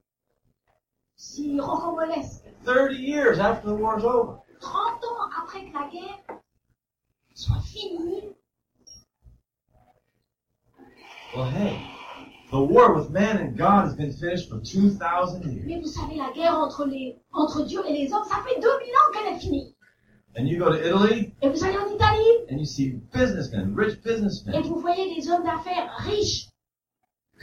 si 1.17 1.59
rocambolesque. 1.59 2.45
30 2.65 2.93
years 2.99 3.39
after 3.39 3.69
the 3.71 3.75
war's 3.81 4.05
over. 4.05 4.39
30 4.61 5.05
ans 5.05 5.43
après 5.43 5.67
que 5.67 5.73
la 5.73 5.89
guerre 5.91 6.39
soit 7.35 7.61
finie, 7.65 8.35
Well, 11.35 11.47
hey, 11.49 11.79
the 12.51 12.61
war 12.61 12.93
with 12.95 13.09
man 13.09 13.39
and 13.39 13.57
God 13.57 13.87
has 13.87 13.95
been 13.97 14.13
finished 14.13 14.51
for 14.51 14.61
2,000 14.61 15.45
years. 15.51 15.65
mais 15.67 15.81
vous 15.81 15.87
savez, 15.89 16.17
la 16.17 16.31
guerre 16.33 16.59
entre, 16.59 16.85
les, 16.85 17.19
entre 17.33 17.65
Dieu 17.65 17.81
et 17.89 17.93
les 17.95 18.13
hommes, 18.13 18.25
ça 18.25 18.43
fait 18.47 18.61
2000 18.61 18.67
ans 18.69 19.13
qu'elle 19.15 19.35
est 19.35 19.39
finie. 19.39 19.75
And 20.37 20.47
you 20.47 20.59
go 20.59 20.69
to 20.71 20.77
Italy, 20.79 21.33
Et 21.41 21.49
vous 21.49 21.65
allez 21.65 21.79
en 21.79 21.89
Italie 21.95 22.47
and 22.51 22.59
you 22.59 22.67
see 22.67 23.01
businessmen, 23.15 23.75
rich 23.75 23.95
et 23.95 24.03
businessmen, 24.03 24.63
vous 24.63 24.81
voyez 24.81 25.15
les 25.15 25.31
hommes 25.31 25.45
d'affaires 25.45 25.91
riches 26.01 26.49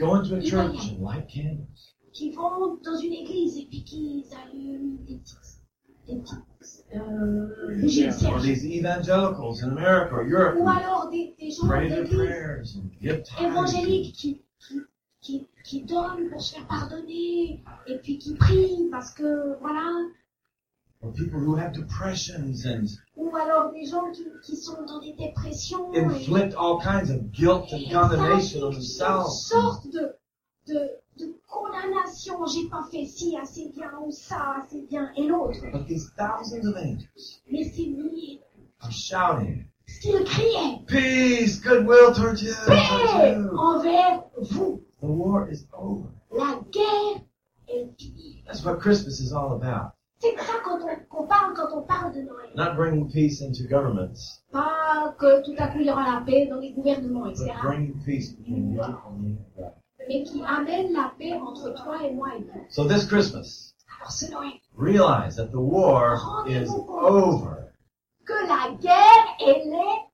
go 0.00 0.14
into 0.16 0.34
a 0.36 0.40
church 0.42 0.90
and 0.90 0.98
light 1.02 1.28
candles. 1.28 1.94
qui 2.12 2.30
vont 2.32 2.76
dans 2.82 2.96
une 2.96 3.12
église 3.12 3.56
et 3.58 3.66
puis 3.70 3.84
qui 3.84 4.24
allument 4.32 4.98
des 5.06 5.16
petites, 5.16 5.38
des 6.08 6.16
petites 6.16 6.38
euh, 6.94 6.98
de 7.80 8.26
Or 8.26 8.40
these 8.40 8.64
evangelicals 8.64 9.62
in 9.62 9.70
America 9.70 10.12
or 10.14 10.24
Europe 10.24 10.56
Ou 10.58 10.68
alors 10.68 11.08
des, 11.10 11.34
des 11.38 11.50
gens 11.52 11.68
d'église 11.68 12.08
prayers 12.10 12.76
and 12.76 12.90
give 13.00 13.22
tithes. 13.22 13.40
évangéliques 13.40 14.14
qui, 14.16 14.42
qui, 14.58 14.80
qui, 15.20 15.46
qui 15.64 15.82
donnent 15.84 16.28
pour 16.30 16.42
se 16.42 16.54
faire 16.54 16.66
pardonner 16.66 17.62
et 17.86 17.98
puis 18.02 18.18
qui 18.18 18.34
prient 18.34 18.88
parce 18.90 19.12
que, 19.12 19.56
voilà. 19.60 19.86
Or 21.02 21.12
people 21.12 21.40
who 21.40 21.54
have 21.56 21.72
depressions 21.72 22.66
and 22.66 22.86
Ou 23.16 23.34
alors 23.34 23.72
des 23.72 23.86
gens 23.86 24.10
qui, 24.12 24.24
qui 24.42 24.54
sont 24.56 24.82
dans 24.86 25.00
des 25.00 25.14
dépressions 25.14 25.92
et, 25.94 26.00
inflict 26.00 26.54
all 26.58 26.78
kinds 26.78 27.08
of 27.10 27.32
guilt 27.32 27.72
and 27.72 27.90
condemnation 27.90 28.64
on 28.64 28.70
une 28.70 28.74
themselves. 28.74 29.46
sorte 29.48 29.86
de, 29.90 30.12
de, 30.66 30.90
de 31.18 31.34
condamnation. 31.48 32.44
J'ai 32.46 32.68
pas 32.68 32.84
fait 32.90 33.06
ci 33.06 33.34
assez 33.40 33.70
bien 33.74 33.90
ou 34.04 34.10
ça 34.10 34.56
assez 34.62 34.82
bien 34.90 35.10
et 35.16 35.26
l'autre. 35.26 35.58
But 35.72 35.86
these 35.86 36.10
thousands 36.18 36.66
of 36.66 36.76
angels 36.76 37.40
Mais 37.50 37.64
ces 37.64 37.86
milliers, 37.88 38.42
are 38.82 38.92
shouting, 38.92 39.64
ce 39.86 40.00
qu'ils 40.02 40.24
criaient, 40.24 40.84
Peace, 40.86 41.60
goodwill 41.62 42.12
towards 42.12 42.42
you, 42.42 42.52
paix 42.66 42.76
towards 42.88 43.38
you. 43.38 43.56
envers 43.58 44.24
vous. 44.50 44.82
The 45.00 45.06
war 45.06 45.48
is 45.50 45.64
over. 45.72 46.10
La 46.30 46.60
guerre 46.70 47.22
est 47.68 47.88
finie. 47.98 48.42
That's 48.46 48.62
what 48.66 48.80
Christmas 48.80 49.18
is 49.20 49.32
all 49.32 49.54
about. 49.54 49.92
C'est 50.20 50.36
ça 50.38 50.54
quand 50.62 50.78
on, 50.82 50.96
qu'on 51.08 51.26
parle 51.26 51.54
quand 51.54 51.74
on 51.74 51.82
parle 51.82 52.12
de 52.14 52.20
Noël. 52.20 52.50
Not 52.54 52.74
bringing 52.76 53.10
peace 53.10 53.40
into 53.42 53.64
governments, 53.68 54.42
Pas 54.52 55.14
que 55.18 55.42
tout 55.44 55.54
à 55.58 55.68
coup 55.68 55.78
il 55.80 55.86
y 55.86 55.90
aura 55.90 56.04
la 56.16 56.20
paix 56.26 56.46
dans 56.46 56.58
les 56.58 56.72
gouvernements, 56.72 57.26
etc. 57.30 57.46
but 57.54 57.62
bringing 57.62 57.94
peace 58.04 58.32
between 58.34 58.74
you 58.74 58.82
and 58.82 59.18
me. 59.22 59.36
Mais 60.08 60.22
qui 60.24 60.42
amène 60.44 60.92
la 60.92 61.12
paix 61.18 61.32
entre 61.34 61.70
toi 61.82 62.02
et 62.04 62.12
moi 62.12 62.28
et 62.36 62.42
Dieu. 62.42 62.52
So 62.68 62.84
this 62.86 63.06
Christmas, 63.06 63.72
Alors 63.98 64.12
ce 64.12 64.30
Noël, 64.30 64.52
realize 64.76 65.36
that 65.36 65.48
the 65.52 65.60
war 65.60 66.18
is 66.46 66.68
over. 66.68 67.72
que 68.26 68.46
la 68.46 68.76
guerre, 68.78 69.26
elle 69.40 69.72
est 69.72 70.08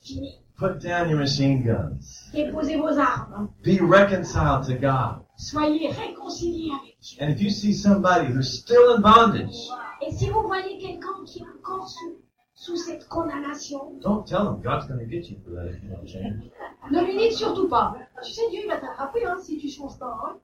finie. 0.00 0.38
Put 0.60 0.78
down 0.82 1.08
your 1.08 1.18
machine 1.18 1.64
guns. 1.64 2.28
Déposez 2.34 2.76
vos 2.76 2.98
armes. 2.98 3.48
Be 3.62 3.80
reconciled 3.80 4.66
to 4.66 4.74
God. 4.74 5.24
Soyez 5.38 5.88
réconciliés 5.88 6.70
avec 6.70 7.00
Dieu. 7.00 7.18
And 7.18 7.30
if 7.30 7.40
you 7.40 7.48
see 7.48 7.72
somebody 7.72 8.26
who's 8.26 8.60
still 8.60 8.94
in 8.94 9.00
bondage, 9.00 9.56
Et 10.02 10.12
si 10.12 10.28
vous 10.28 10.42
voyez 10.42 10.76
quelqu'un 10.78 11.24
qui 11.24 11.38
est 11.38 11.46
encore 11.58 11.88
sous, 11.88 12.18
sous 12.54 12.76
cette 12.76 13.08
condamnation, 13.08 13.98
don't 14.02 14.26
tell 14.26 14.44
them 14.44 14.60
God's 14.60 14.86
going 14.86 14.98
to 14.98 15.06
get 15.06 15.30
you 15.30 15.38
for 15.42 15.52
that 15.52 15.70
if 15.70 15.82
you 15.82 15.88
don't 15.88 16.06
change. 16.06 16.50
ne 16.90 17.04
lui 17.06 17.16
dites 17.16 17.38
surtout 17.38 17.68
pas. 17.68 17.94
Tu 18.22 18.30
sais, 18.30 18.50
Dieu 18.50 18.60
il 18.64 18.68
va 18.68 18.76
t'attraper 18.76 19.24
hein, 19.24 19.38
si 19.42 19.56
tu 19.56 19.70
changes 19.70 19.98
pas. 19.98 20.14
Hein. 20.26 20.40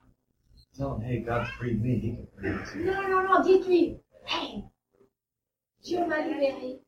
Tell 0.79 0.99
hey, 1.05 1.21
God's 1.21 1.51
freed 1.59 1.83
me. 1.83 1.99
He 2.01 2.17
can 2.17 2.65
free 2.65 2.85
you. 2.85 2.91
Non, 2.91 3.07
non, 3.07 3.23
non, 3.23 3.43
dites-lui. 3.43 3.99
Hey, 4.25 4.65
Dieu 5.83 6.07
m'a 6.07 6.27
libéré. 6.27 6.81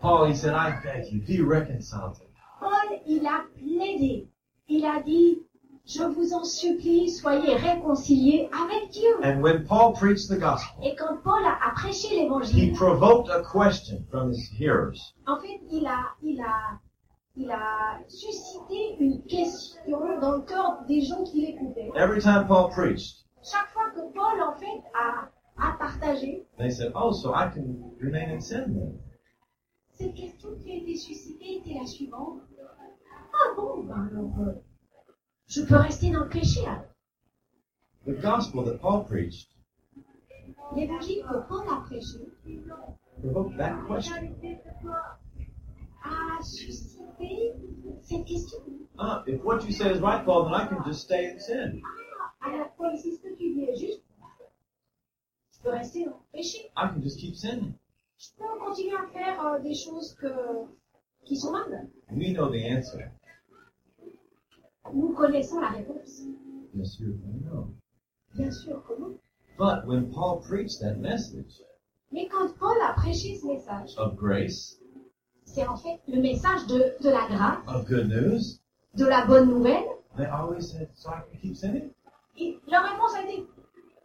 Paul, 0.00 0.26
he 0.26 0.34
said, 0.34 0.54
I 0.54 0.80
beg 0.82 1.12
you, 1.12 1.20
be 1.20 1.40
reconciled. 1.42 2.16
Paul, 2.60 3.00
il 3.06 3.26
a 3.26 3.44
plaidé. 3.56 4.28
Il 4.68 4.84
a 4.84 5.02
dit, 5.02 5.38
je 5.84 6.02
vous 6.04 6.32
en 6.32 6.44
supplie, 6.44 7.10
soyez 7.10 7.54
réconciliés 7.54 8.48
avec 8.52 8.90
Dieu. 8.90 9.16
And 9.22 9.40
when 9.42 9.64
Paul 9.66 9.92
preached 9.92 10.28
the 10.28 10.38
gospel, 10.38 10.82
Et 10.84 10.96
quand 10.96 11.22
Paul 11.22 11.44
a, 11.44 11.58
a 11.64 11.74
prêché 11.74 12.08
he 12.08 12.22
l'évangile, 12.22 12.74
provoked 12.74 13.30
a 13.30 13.42
question 13.42 14.04
from 14.10 14.32
his 14.32 14.48
hearers. 14.58 15.14
en 15.26 15.38
fait, 15.40 15.60
il 15.70 15.86
a, 15.86 16.14
il 16.22 16.40
a, 16.40 16.80
il 17.36 17.50
a 17.50 18.00
suscité 18.08 18.96
une 18.98 19.22
question 19.24 20.18
dans 20.20 20.32
le 20.36 20.42
cœur 20.42 20.84
des 20.88 21.02
gens 21.02 21.22
qui 21.24 21.42
l'écoutaient. 21.46 21.90
Every 21.94 22.20
time 22.20 22.46
Paul 22.48 22.70
preached, 22.70 23.24
Chaque 23.44 23.68
fois 23.72 23.90
que 23.94 24.00
Paul, 24.12 24.40
en 24.42 24.54
fait, 24.58 24.82
a, 24.94 25.28
partagé. 25.56 26.46
They 26.58 26.70
said, 26.70 26.92
oh, 26.94 27.12
so 27.12 27.34
I 27.34 27.48
can 27.48 27.92
remain 28.00 28.30
in 28.30 28.40
sin 28.40 28.74
then. 28.74 28.98
Cette 29.92 30.14
question 30.14 30.54
qui 30.62 30.72
a 30.72 30.76
été 30.76 30.96
suscitée 30.96 31.56
était 31.56 31.78
la 31.78 31.86
suivante. 31.86 32.42
Ah 33.32 33.54
bon, 33.56 33.84
ben 33.84 34.08
alors, 34.10 34.32
euh, 34.40 34.52
je 35.46 35.62
peux 35.62 35.76
rester 35.76 36.10
dans 36.10 36.24
le 36.24 36.28
péché 36.28 36.66
alors. 36.66 36.84
The 38.06 38.20
gospel 38.20 38.64
that 38.64 38.78
Paul 38.80 39.04
preached 39.04 39.48
L'évangile 40.74 41.22
que 41.22 41.48
Paul 41.48 41.66
a 41.68 41.80
prêché 41.86 42.18
provoked 43.22 43.56
that 43.56 43.86
question. 43.86 44.14
a 46.04 46.42
suscité 46.42 47.52
cette 48.02 48.24
question. 48.24 48.58
Ah, 48.98 49.22
if 49.26 49.42
what 49.42 49.64
you 49.64 49.72
say 49.72 49.90
is 49.90 50.00
right, 50.00 50.24
Paul, 50.24 50.44
then 50.44 50.54
I 50.54 50.66
can 50.66 50.82
just 50.84 51.02
stay 51.02 51.26
in 51.26 51.40
sin. 51.40 51.80
Ah, 52.40 52.48
alors 52.48 52.68
Paul, 52.76 52.96
si 52.96 53.16
ce 53.16 53.22
que 53.22 53.34
tu 53.36 53.54
dis 53.54 53.64
est 53.64 53.76
juste, 53.76 54.02
peux 55.66 55.72
rester 55.72 56.04
dans 56.04 56.12
le 56.12 56.32
péché. 56.32 56.70
I 56.76 56.88
can 56.88 57.02
just 57.02 57.18
keep 57.18 57.36
sinning. 57.36 57.74
Je 58.18 58.28
peux 58.38 58.58
continuer 58.64 58.96
à 58.96 59.06
faire 59.12 59.44
euh, 59.44 59.58
des 59.60 59.74
choses 59.74 60.14
que, 60.14 60.28
qui 61.24 61.36
sont 61.36 61.52
mal. 61.52 61.88
We 62.10 62.32
know 62.32 62.48
the 62.48 62.64
answer. 62.64 63.10
Nous 64.94 65.12
connaissons 65.14 65.60
la 65.60 65.68
réponse. 65.68 66.22
Bien 66.72 66.84
sûr 66.84 67.14
non. 67.40 69.18
But 69.58 69.86
when 69.86 70.10
Paul 70.12 70.42
preached 70.42 70.80
that 70.80 70.98
message 70.98 71.62
Mais 72.12 72.28
quand 72.28 72.54
Paul 72.58 72.76
a 72.82 72.92
prêché 72.92 73.36
ce 73.36 73.46
message, 73.46 73.94
of 73.96 74.14
grace, 74.16 74.78
c'est 75.44 75.66
en 75.66 75.76
fait 75.76 76.00
le 76.06 76.20
message 76.20 76.66
de, 76.66 76.94
de 77.02 77.10
la 77.10 77.26
grâce, 77.28 77.58
of 77.66 77.86
good 77.86 78.08
news, 78.08 78.60
de 78.94 79.06
la 79.06 79.26
bonne 79.26 79.48
nouvelle. 79.48 79.86
they 80.16 80.26
always 80.26 80.70
said, 80.70 80.88
so 80.94 81.10
I 81.10 81.22
can 81.22 81.38
keep 81.40 81.56
sinning? 81.56 81.90
Et 82.38 82.58
leur 82.68 82.84
réponse 82.84 83.14
a 83.14 83.24
été 83.24 83.46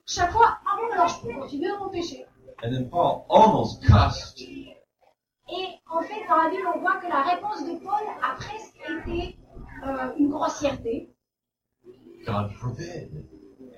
chaque 0.06 0.32
fois, 0.32 0.58
bon, 0.66 0.92
alors 0.94 1.08
je 1.08 1.22
peux 1.22 1.34
continuer 1.40 1.70
dans 1.70 1.86
mon 1.86 1.90
péché. 1.90 2.26
And 2.64 2.72
then 2.72 2.90
Paul 2.90 3.26
almost 3.30 3.82
cussed. 3.84 4.40
Et 4.42 5.68
en 5.90 6.02
fait, 6.02 6.28
dans 6.28 6.38
la 6.38 6.50
Bible, 6.50 6.68
on 6.76 6.80
voit 6.80 6.98
que 6.98 7.08
la 7.08 7.24
réponse 7.24 7.66
de 7.66 7.78
Paul 7.84 8.02
a 8.22 8.36
presque 8.36 8.76
été 8.78 9.38
euh, 9.84 10.14
une 10.18 10.30
grossièreté. 10.30 11.10
God 12.26 12.52
forbid. 12.54 13.26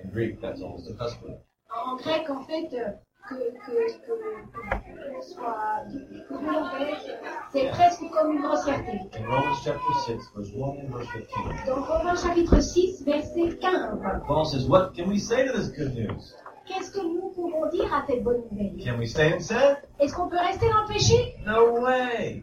In 0.04 0.10
Greek, 0.10 0.40
that's 0.40 0.60
almost 0.60 0.88
a 0.90 0.94
cuss 0.94 1.16
word. 1.22 1.40
En 1.74 1.96
grec, 1.96 2.28
en 2.30 2.44
fait, 2.44 2.68
euh, 2.74 2.92
que, 3.28 3.34
que, 3.34 3.72
que, 4.04 5.18
que 5.18 5.22
soit, 5.22 5.84
l'empêche, 6.30 7.10
c'est 7.52 7.70
presque 7.70 8.02
comme 8.10 8.32
une 8.32 8.42
grossièreté. 8.42 9.00
In 9.18 9.26
Romans 9.26 9.54
chapter 9.64 9.94
6, 10.04 10.32
verse 10.34 10.50
1 10.54 10.60
and 10.60 10.88
verse 10.90 11.08
15, 11.12 11.66
Donc, 11.66 11.86
Romains 11.86 12.16
chapitre 12.16 12.60
6, 12.60 13.04
verset 13.04 13.58
15. 13.58 14.00
Paul 14.26 14.44
says, 14.44 14.66
What 14.66 14.92
can 14.94 15.08
we 15.08 15.18
say 15.18 15.46
to 15.46 15.52
this 15.52 15.68
good 15.70 15.94
news? 15.94 16.34
Qu'est-ce 16.66 16.90
que 16.90 17.00
nous 17.00 17.30
pouvons 17.34 17.68
dire 17.70 17.92
à 17.92 18.04
cette 18.06 18.22
bonne 18.22 18.42
nouvelle? 18.50 18.82
Can 18.82 18.98
we 18.98 19.06
stay 19.10 19.32
in 19.34 19.40
sin? 19.40 19.76
Est-ce 20.00 20.14
qu'on 20.14 20.28
peut 20.28 20.38
rester 20.38 20.68
dans 20.70 20.82
le 20.82 20.88
péché 20.88 21.36
No 21.46 21.80
way. 21.82 22.42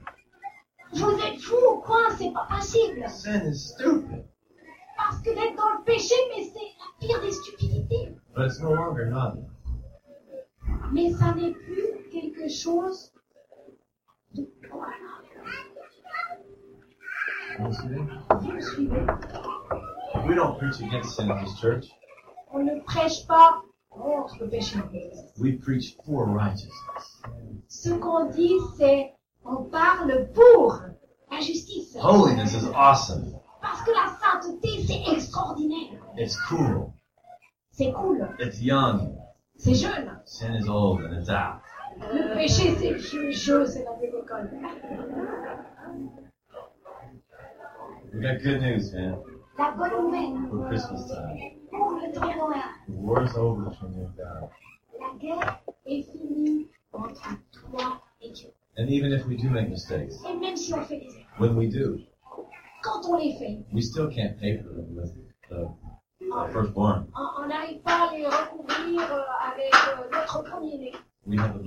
Vous 0.93 1.11
êtes 1.11 1.39
fous 1.41 1.55
ou 1.73 1.77
quoi? 1.81 2.09
C'est 2.17 2.31
pas 2.31 2.47
possible. 2.49 3.03
Sin 3.07 3.45
is 3.49 3.55
stupid. 3.73 4.23
Parce 4.97 5.19
que 5.21 5.29
d'être 5.29 5.55
dans 5.55 5.79
le 5.79 5.83
péché, 5.85 6.13
mais 6.35 6.43
c'est 6.43 6.59
la 6.59 7.07
pire 7.07 7.21
des 7.21 7.31
stupidités. 7.31 8.15
But 8.35 8.45
it's 8.45 8.59
no 8.59 8.73
longer 8.75 9.05
not. 9.09 9.37
Mais 10.91 11.11
ça 11.11 11.33
n'est 11.33 11.51
plus 11.51 12.09
quelque 12.11 12.47
chose 12.49 13.11
de... 14.33 14.47
Voilà. 14.69 15.11
See 17.71 17.87
that? 17.89 18.39
Vous 18.41 18.51
me 18.51 18.61
suivez? 18.61 19.05
We 20.27 20.35
don't 20.35 20.57
preach 20.57 20.79
against 20.81 21.15
sin 21.15 21.29
in 21.29 21.43
this 21.43 21.59
church. 21.59 21.85
On 22.51 22.63
ne 22.63 22.79
prêche 22.81 23.25
pas 23.27 23.61
contre 23.89 24.37
le 24.39 24.49
péché. 24.49 24.79
We 25.39 25.57
preach 25.57 25.95
for 26.05 26.25
righteousness. 26.25 27.21
Ce 27.67 27.89
qu'on 27.89 28.29
dit, 28.31 28.57
c'est 28.77 29.13
on 29.45 29.63
parle 29.65 30.29
pour 30.33 30.81
la 31.31 31.39
justice. 31.39 31.95
Holiness 32.01 32.53
is 32.53 32.67
awesome. 32.73 33.39
Parce 33.61 33.81
que 33.83 33.91
la 33.91 34.17
sainteté, 34.19 34.83
c'est 34.85 35.13
extraordinaire. 35.13 35.99
It's 36.17 36.35
cool. 36.49 36.91
C'est 37.71 37.91
cool. 37.93 38.27
It's 38.39 38.59
young. 38.59 39.17
C'est 39.63 39.75
jeune. 39.75 40.09
Sin 40.25 40.55
is 40.55 40.67
old 40.67 41.01
and 41.01 41.13
it's 41.13 41.29
out. 41.29 41.61
Le 41.99 42.33
péché, 42.33 42.73
c'est 42.79 42.93
vieux, 42.93 43.31
c'est 43.65 43.83
la 43.83 43.93
vieille 43.99 44.09
école. 44.09 44.49
We 48.11 48.21
got 48.21 48.41
good 48.43 48.61
news, 48.61 48.91
man. 48.91 49.17
La 49.59 49.71
bonne 49.71 49.91
nouvelle 50.05 50.49
For 50.49 50.67
Christmas 50.67 51.07
time. 51.07 51.37
pour 51.69 51.91
le 51.91 52.11
temps 52.11 52.27
de 52.27 52.37
Noël. 52.39 52.61
The 52.87 52.93
war's 52.95 53.35
over 53.37 53.69
between 53.69 53.93
you 53.93 54.05
and 54.05 54.15
God. 54.17 54.49
La 54.99 55.19
guerre 55.19 55.61
est 55.85 56.03
finie 56.11 56.67
entre 56.91 57.37
toi 57.51 58.01
et 58.21 58.31
Dieu. 58.31 58.49
And 58.77 58.89
even 58.89 59.11
if 59.13 59.27
we 59.27 59.35
do 59.37 59.49
make 59.51 59.69
mistakes, 59.69 60.15
Et 60.27 60.37
même 60.39 60.55
si 60.57 60.73
on 60.73 60.81
fait 60.81 60.97
des 60.97 61.05
erreurs, 61.05 61.39
when 61.39 61.55
we 61.55 61.67
do, 61.69 61.99
quand 62.81 63.01
on 63.07 63.17
les 63.17 63.35
fait, 63.37 63.59
we 63.71 63.83
still 63.83 64.09
can't 64.09 64.39
pay 64.39 64.57
for 64.57 64.69
them 64.69 64.95
with 64.95 65.13
the 65.49 65.67
uh, 66.33 66.47
firstborn. 66.51 67.05
on 67.15 67.27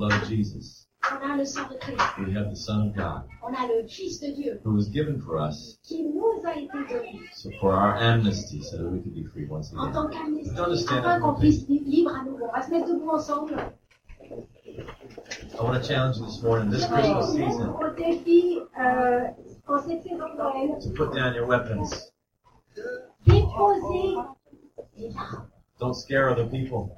blood 0.08 0.22
of 0.22 0.28
Jesus. 0.28 0.86
On 1.12 1.30
a 1.30 1.36
le 1.36 1.44
sang 1.44 1.68
de 1.68 1.76
Christ. 1.78 2.00
We 2.18 2.32
have 2.34 2.48
the 2.50 2.56
Son 2.56 2.88
of 2.88 2.96
God, 2.96 3.24
On 3.42 3.52
a 3.54 3.66
le 3.66 3.86
Fils 3.86 4.20
de 4.20 4.32
Dieu 4.34 4.60
who 4.64 4.72
was 4.74 4.88
given 4.88 5.20
for 5.20 5.38
us 5.38 5.78
qui 5.82 6.02
nous 6.02 6.42
a 6.46 6.54
été 6.56 6.72
donné 6.88 7.20
so 7.34 7.50
for 7.60 7.72
our 7.74 7.96
amnesty, 7.98 8.62
so 8.62 8.78
that 8.78 8.88
we 8.90 9.00
could 9.00 9.14
be 9.14 9.24
free 9.24 9.44
once 9.46 9.72
en 9.74 9.80
again. 9.80 9.92
tant 9.92 10.08
qu'amnistie 10.10 10.54
Don't 10.54 10.64
understand 10.64 11.04
afin 11.04 11.16
it. 11.18 11.20
qu'on 11.22 11.34
puisse 11.34 11.64
vivre 11.66 11.84
libre 11.86 12.14
à 12.14 12.24
nouveau. 12.24 12.46
On 12.48 12.52
va 12.52 12.62
se 12.62 12.70
mettre 12.70 12.88
debout 12.88 13.10
ensemble. 13.10 13.54
I 14.22 15.62
want 15.62 15.74
to 15.80 15.86
challenge 15.86 16.16
you 16.16 16.24
this 16.24 16.42
morning, 16.42 16.70
this 16.70 16.86
Christmas 16.86 17.32
season, 17.32 17.74
Au 17.74 17.90
défi, 17.94 18.58
euh, 18.80 19.28
en 19.68 19.78
cette 19.82 20.02
saison 20.02 20.28
de 20.32 20.36
Noël, 20.38 20.78
to 20.82 20.90
put 20.90 21.12
down 21.14 21.34
your 21.34 21.46
weapons. 21.46 22.10
déposez 23.26 24.16
les 24.96 25.14
armes. 25.16 25.46
Don't 25.78 25.94
scare 25.94 26.30
other 26.30 26.46
people. 26.46 26.96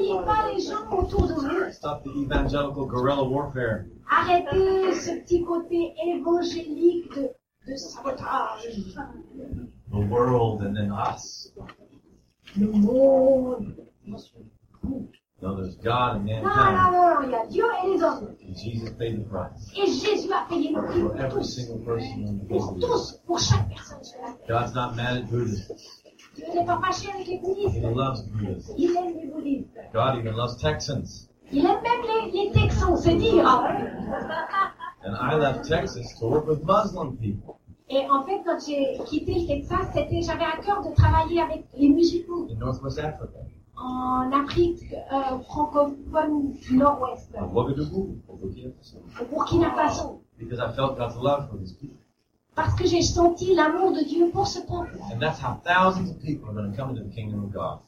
N'effrayez 0.00 0.24
pas 0.24 0.50
les 0.52 0.60
gens 0.60 0.90
autour 0.98 1.26
de 1.26 1.34
vous. 1.34 1.72
Stop 1.72 2.04
the 2.04 2.10
evangelical 2.24 2.86
guerrilla 2.86 3.22
warfare. 3.22 3.84
Arrêtez 4.10 4.94
ce 4.94 5.20
petit 5.20 5.42
côté 5.44 5.94
évangélique 6.06 7.14
de, 7.14 7.28
de 7.70 7.76
sabotage. 7.76 8.66
The 9.90 9.96
world 10.08 10.62
and 10.62 10.74
then 10.74 10.90
us. 10.92 11.52
Le 12.56 12.66
monde. 12.66 13.76
No, 15.42 15.56
there's 15.56 15.76
God 15.76 16.16
and 16.16 16.26
Non, 16.26 16.42
non, 16.42 16.42
mankind. 16.42 16.92
non, 16.92 17.22
il 17.24 17.30
y 17.30 17.34
a 17.34 17.46
Dieu 17.46 17.64
et 17.64 17.96
les 17.96 18.02
hommes. 18.02 18.28
And 18.46 18.54
Jesus 18.56 18.90
paid 18.98 19.16
the 19.24 19.28
price 19.30 19.72
Et 19.74 19.86
Jésus 19.86 20.30
a 20.32 20.46
payé 20.46 20.70
le 20.70 20.82
prix 20.82 21.00
for 21.00 21.08
pour 21.12 21.18
every 21.20 21.30
tous. 21.40 21.44
single 21.56 21.78
person 21.82 22.24
on 22.28 22.38
the 22.40 22.48
Pour 22.48 22.68
of 22.72 22.78
the 22.78 22.84
earth. 22.84 22.90
tous, 22.92 23.20
pour 23.26 23.38
chaque 23.38 23.68
personne 23.70 24.04
sur 24.04 24.20
la 24.20 24.32
terre. 24.32 24.46
God's 24.48 24.74
not 24.74 24.94
mad 24.96 25.16
at 25.16 25.30
Buddhists. 25.30 25.99
Dieu 26.44 26.60
n'est 26.60 26.66
pas 26.66 26.80
fâché 26.80 27.10
avec 27.12 27.26
les 27.26 27.34
He 27.34 27.40
bouddhistes. 27.40 27.82
loves 27.82 28.22
Buddhists. 28.32 28.72
Il 28.78 28.96
aime 28.96 29.16
les 29.20 29.26
bouddhistes. 29.26 29.78
God 29.92 30.16
even 30.18 30.34
loves 30.34 30.56
Texans. 30.58 31.28
Il 31.52 31.64
aime 31.66 31.82
même 31.82 32.32
les, 32.32 32.44
les 32.46 32.52
Texans, 32.52 32.96
c'est 32.96 33.14
dire. 33.16 33.44
And 35.04 35.14
I 35.16 35.34
left 35.36 35.64
Texas 35.66 36.14
to 36.18 36.26
work 36.28 36.46
with 36.46 36.62
Muslim 36.64 37.16
people 37.16 37.56
Et 37.88 38.08
en 38.10 38.22
fait, 38.24 38.40
quand 38.44 38.58
j'ai 38.64 38.98
quitté 39.06 39.34
le 39.34 39.46
Texas, 39.46 39.88
c'était, 39.94 40.22
j'avais 40.22 40.44
à 40.44 40.58
cœur 40.64 40.82
de 40.86 40.94
travailler 40.94 41.40
avec 41.40 41.64
les 41.76 41.88
musulmans 41.88 42.46
in 42.50 42.54
Northwest 42.58 42.98
Africa. 42.98 43.40
en 43.76 44.30
Afrique 44.32 44.82
euh, 44.92 45.38
francophone 45.48 46.52
du 46.52 46.76
Nord-Ouest, 46.76 47.30
in 47.36 47.44
Ouagadougou, 47.46 48.18
au 48.28 48.36
Burkina 48.36 48.70
Faso, 48.78 48.98
au 49.20 49.24
Burkina 49.34 49.70
Faso, 49.74 50.20
Because 50.38 50.60
I 50.60 50.70
felt 50.76 50.96
God's 50.98 51.16
love 51.16 51.48
for 51.50 51.56
these 51.58 51.72
people. 51.72 51.96
Parce 52.54 52.74
que 52.74 52.86
j'ai 52.86 53.02
senti 53.02 53.54
l'amour 53.54 53.92
de 53.92 54.00
Dieu 54.04 54.28
pour 54.32 54.46
ce 54.46 54.58
peuple. 54.60 54.96
And 55.12 55.18
that's 55.20 55.40
how 55.40 55.60
thousands 55.64 56.10
of 56.10 56.18
people 56.20 56.48
are 56.50 56.54
going 56.54 56.70
to 56.70 56.76
come 56.76 56.90
into 56.90 57.02
the 57.02 57.14
kingdom 57.14 57.44
of 57.44 57.52
God. 57.52 57.78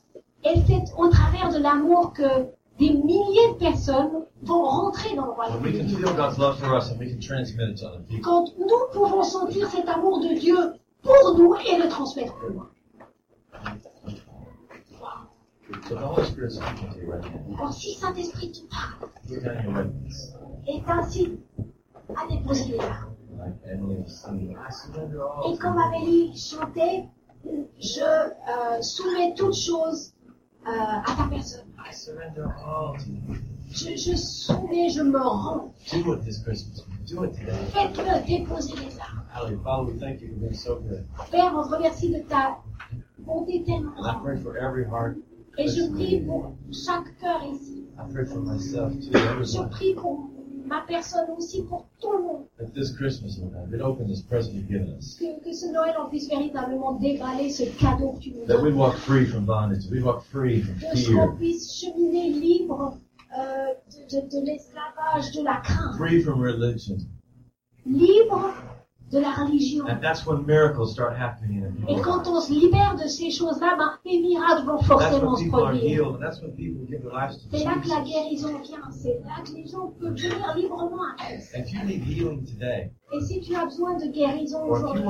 Et 0.44 0.60
c'est 0.66 0.82
au 0.98 1.08
travers 1.08 1.50
de 1.52 1.58
l'amour 1.58 2.12
que 2.12 2.46
des 2.78 2.90
milliers 2.90 3.48
de 3.52 3.58
personnes 3.58 4.24
vont 4.42 4.62
rentrer 4.64 5.14
dans 5.14 5.26
le 5.26 5.32
royaume 5.32 5.62
we 5.62 5.72
de 5.72 5.78
can 5.78 5.84
Dieu. 5.84 5.96
feel 5.98 6.16
God's 6.16 6.38
love 6.38 6.58
for 6.58 6.74
us 6.76 6.90
and 6.90 6.98
we 6.98 7.10
can 7.10 7.20
transmit 7.20 7.68
it 7.70 7.76
to 7.78 7.86
other 7.86 8.00
people. 8.08 8.22
Quand 8.24 8.46
nous 8.58 8.66
pouvons 8.92 9.22
sentir 9.22 9.68
cet 9.68 9.88
amour 9.88 10.20
de 10.20 10.34
Dieu 10.38 10.56
pour 11.02 11.38
nous 11.38 11.54
et 11.56 11.78
le 11.80 11.88
transmettre 11.88 12.34
plus 12.36 12.52
loin. 12.54 12.68
Alors 17.56 17.72
si 17.72 17.94
Saint-Esprit 17.94 18.52
te 18.52 18.60
parle 18.68 19.10
et 20.66 20.82
t'incite 20.82 21.38
à 22.16 22.26
déposer 22.28 22.64
les 22.72 22.80
armes. 22.80 23.11
Et 25.46 25.56
comme. 25.58 25.78
Amélie 25.78 26.36
chantait, 26.36 27.04
je 27.80 28.00
euh, 28.00 28.80
soumets 28.82 29.34
toutes 29.36 29.56
choses 29.56 30.12
euh, 30.66 30.70
à 30.70 31.04
ta 31.16 31.24
personne. 31.28 31.66
I 31.78 31.92
surrender 31.92 32.42
all 32.64 32.96
to 32.98 33.10
you. 33.10 33.36
Je, 33.72 33.96
je 33.96 34.16
soumets, 34.16 34.90
je 34.90 35.02
me 35.02 35.18
rends. 35.18 35.72
Faites-le 37.72 38.26
déposer 38.26 38.74
les 38.76 38.98
armes. 39.00 39.22
Père, 41.30 41.54
on 41.56 41.62
te 41.68 41.74
remercie 41.74 42.10
de 42.10 42.18
ta 42.28 42.58
bonté 43.18 43.62
tellement 43.64 43.92
And 43.96 44.04
I 44.04 44.12
grande. 44.12 44.22
pray 44.22 44.36
for 44.36 44.56
every 44.56 44.84
heart 44.84 45.16
Et 45.58 45.68
je 45.68 45.90
prie 45.92 46.20
pour 46.20 46.52
chaque 46.72 47.16
cœur 47.18 47.42
ici. 47.44 47.84
I 47.98 48.12
pray 48.12 48.24
for 48.24 48.40
myself 48.40 48.92
too, 49.00 49.10
Je 49.42 49.62
prie 49.70 49.94
pour 49.94 50.28
ma 50.72 50.80
personne 50.88 51.28
aussi, 51.36 51.62
pour 51.62 51.86
tout 52.00 52.12
le 52.12 52.22
monde. 52.22 52.44
That 52.58 52.72
this 52.74 52.92
Christmas, 52.96 53.38
Lord 53.38 53.52
God, 53.52 53.70
we'd 53.70 53.82
open 53.82 54.06
this 54.08 54.22
present 54.22 54.54
you've 54.54 54.68
given 54.68 54.88
us. 54.98 55.16
Que, 55.18 55.38
que 55.44 55.52
ce 55.52 55.66
Noël, 55.66 55.94
on 56.00 56.08
puisse 56.08 56.28
véritablement 56.28 56.92
déballer 56.98 57.50
ce 57.50 57.64
cadeau 57.78 58.12
que 58.14 58.20
tu 58.20 58.30
nous 58.32 58.46
That 58.46 58.58
donnes. 58.62 58.74
walk 58.76 58.94
free 58.96 59.26
from 59.26 59.44
bondage. 59.44 59.84
We'd 59.90 60.02
walk 60.04 60.22
free 60.24 60.62
from 60.62 60.76
Que 60.80 60.96
fear. 60.96 61.34
puisse 61.36 61.74
cheminer 61.78 62.30
libre 62.30 62.98
euh, 63.38 63.66
de, 64.10 64.20
de- 64.20 64.28
de 64.28 64.46
l'esclavage, 64.46 65.30
de 65.32 65.42
la 65.42 65.56
crainte. 65.62 65.96
Free 65.98 66.22
from 66.22 66.40
religion. 66.40 66.96
Libre 67.84 68.54
de 69.12 69.20
la 69.20 69.32
religion. 69.32 69.86
And 69.86 70.00
that's 70.00 70.26
when 70.26 70.46
miracles 70.46 70.92
start 70.92 71.14
happening 71.16 71.62
in 71.64 71.86
Et 71.86 72.00
quand 72.00 72.26
on 72.26 72.40
se 72.40 72.50
libère 72.50 72.96
de 72.96 73.06
ces 73.06 73.30
choses-là, 73.30 73.76
ben, 73.76 73.98
les 74.10 74.20
miracles 74.20 74.64
vont 74.64 74.78
forcément 74.82 75.36
se 75.36 75.48
produire. 75.48 75.82
healed. 75.82 76.14
And 76.14 76.22
that's 76.22 76.40
when 76.40 76.52
people 76.52 76.86
give 76.88 77.02
their 77.02 77.12
lives 77.12 77.36
to 77.36 77.48
C'est 77.50 77.64
là 77.64 77.74
que 77.82 77.88
la 77.88 78.00
guérison 78.00 78.58
vient. 78.62 78.90
C'est 78.90 79.20
là 79.20 79.42
que 79.44 79.52
les 79.52 79.66
gens 79.66 79.88
peuvent 80.00 80.14
venir 80.14 80.56
librement 80.56 81.02
à 81.02 81.16
Christ. 81.16 81.54
If 81.54 81.72
you 81.74 81.84
need 81.84 82.02
healing 82.04 82.44
today, 82.46 82.90
Et 83.12 83.20
si 83.20 83.40
tu 83.40 83.54
as 83.54 83.66
besoin 83.66 83.98
de 83.98 84.06
guérison 84.06 84.64
aujourd'hui, 84.64 85.02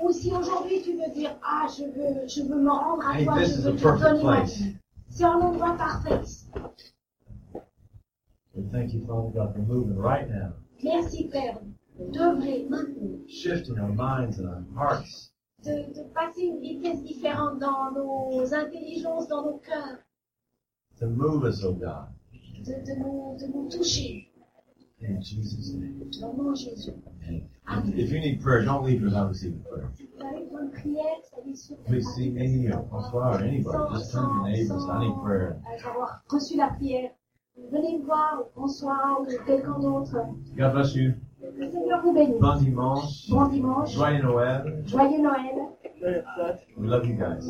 ou 0.00 0.12
si 0.12 0.32
aujourd'hui 0.32 0.80
tu 0.84 0.92
veux 0.92 1.12
dire, 1.12 1.32
ah, 1.42 1.66
je 1.76 1.84
veux, 1.84 2.28
je 2.28 2.42
veux 2.42 2.60
me 2.60 2.70
rendre 2.70 3.04
à 3.04 3.18
Hey, 3.18 3.24
toi, 3.24 3.42
je 3.42 3.62
veux 3.62 3.74
te 3.74 4.00
donner 4.00 4.22
ma 4.22 4.42
vie. 4.42 4.76
C'est 5.08 5.24
un 5.24 5.40
endroit 5.40 5.76
parfait. 5.76 6.20
we 8.54 8.64
thank 8.70 8.92
you, 8.92 9.04
Father 9.06 9.30
God, 9.30 9.54
for 9.54 9.62
moving 9.62 9.96
right 9.96 10.28
now, 10.28 10.52
Merci 10.82 11.28
Père 11.28 11.58
d'œuvrer 11.98 12.66
maintenant, 12.68 13.18
shifting 13.28 13.78
our 13.78 13.92
minds 13.92 14.38
and 14.38 14.48
our 14.48 14.64
hearts. 14.76 15.32
de, 15.64 15.92
de 15.92 16.02
passer 16.14 16.42
une 16.42 16.60
vitesse 16.60 17.02
différente 17.02 17.58
dans 17.58 17.90
nos 17.92 18.54
intelligences, 18.54 19.28
dans 19.28 19.42
nos 19.44 19.58
cœurs, 19.58 19.98
to 20.98 21.06
move 21.08 21.44
us, 21.44 21.64
oh 21.64 21.72
God. 21.72 22.08
de, 22.32 22.72
de 22.84 22.98
nous, 22.98 23.36
de 23.38 23.46
nous 23.46 23.68
toucher. 23.68 24.28
In 25.00 25.20
Jesus' 25.22 25.74
name. 25.74 26.10
Dans 26.20 26.54
Jésus. 26.56 26.90
Amen. 27.68 27.94
If 27.96 28.10
you 28.10 28.18
need 28.18 28.40
prayer, 28.42 28.64
don't 28.64 28.84
leave 28.84 29.00
without 29.02 29.28
receiving 29.28 29.62
prayer. 29.62 29.88
Please 31.86 32.06
see 32.16 32.30
me 32.30 32.68
or 32.72 32.82
François 32.90 33.36
or 33.36 33.42
anybody. 33.44 33.94
Just 33.94 34.12
turn 34.12 34.24
to 34.24 34.34
your 34.34 34.48
neighbors. 34.48 34.84
I 34.90 35.06
need 35.06 35.14
prayer. 35.22 35.60
avoir 35.84 36.24
reçu 36.28 36.56
la 36.56 36.70
prière. 36.70 37.10
Venez 37.70 37.98
me 37.98 38.04
voir, 38.04 38.40
ou 38.40 38.50
François, 38.54 39.20
ou 39.20 39.26
quelqu'un 39.46 39.78
d'autre. 39.78 40.16
God 40.56 40.72
bless 40.72 40.94
you. 40.94 41.14
Le 41.40 41.70
Seigneur 41.70 42.02
vous 42.02 42.12
bénisse. 42.12 42.40
Bon 42.40 42.56
dimanche. 42.56 43.30
Bon 43.30 43.46
dimanche. 43.46 43.92
Joyeux 43.92 44.22
Noël. 44.22 44.82
Joyeux 44.86 45.22
Noël. 45.22 45.54
We 46.76 46.88
love 46.88 47.06
you 47.06 47.14
guys. 47.14 47.46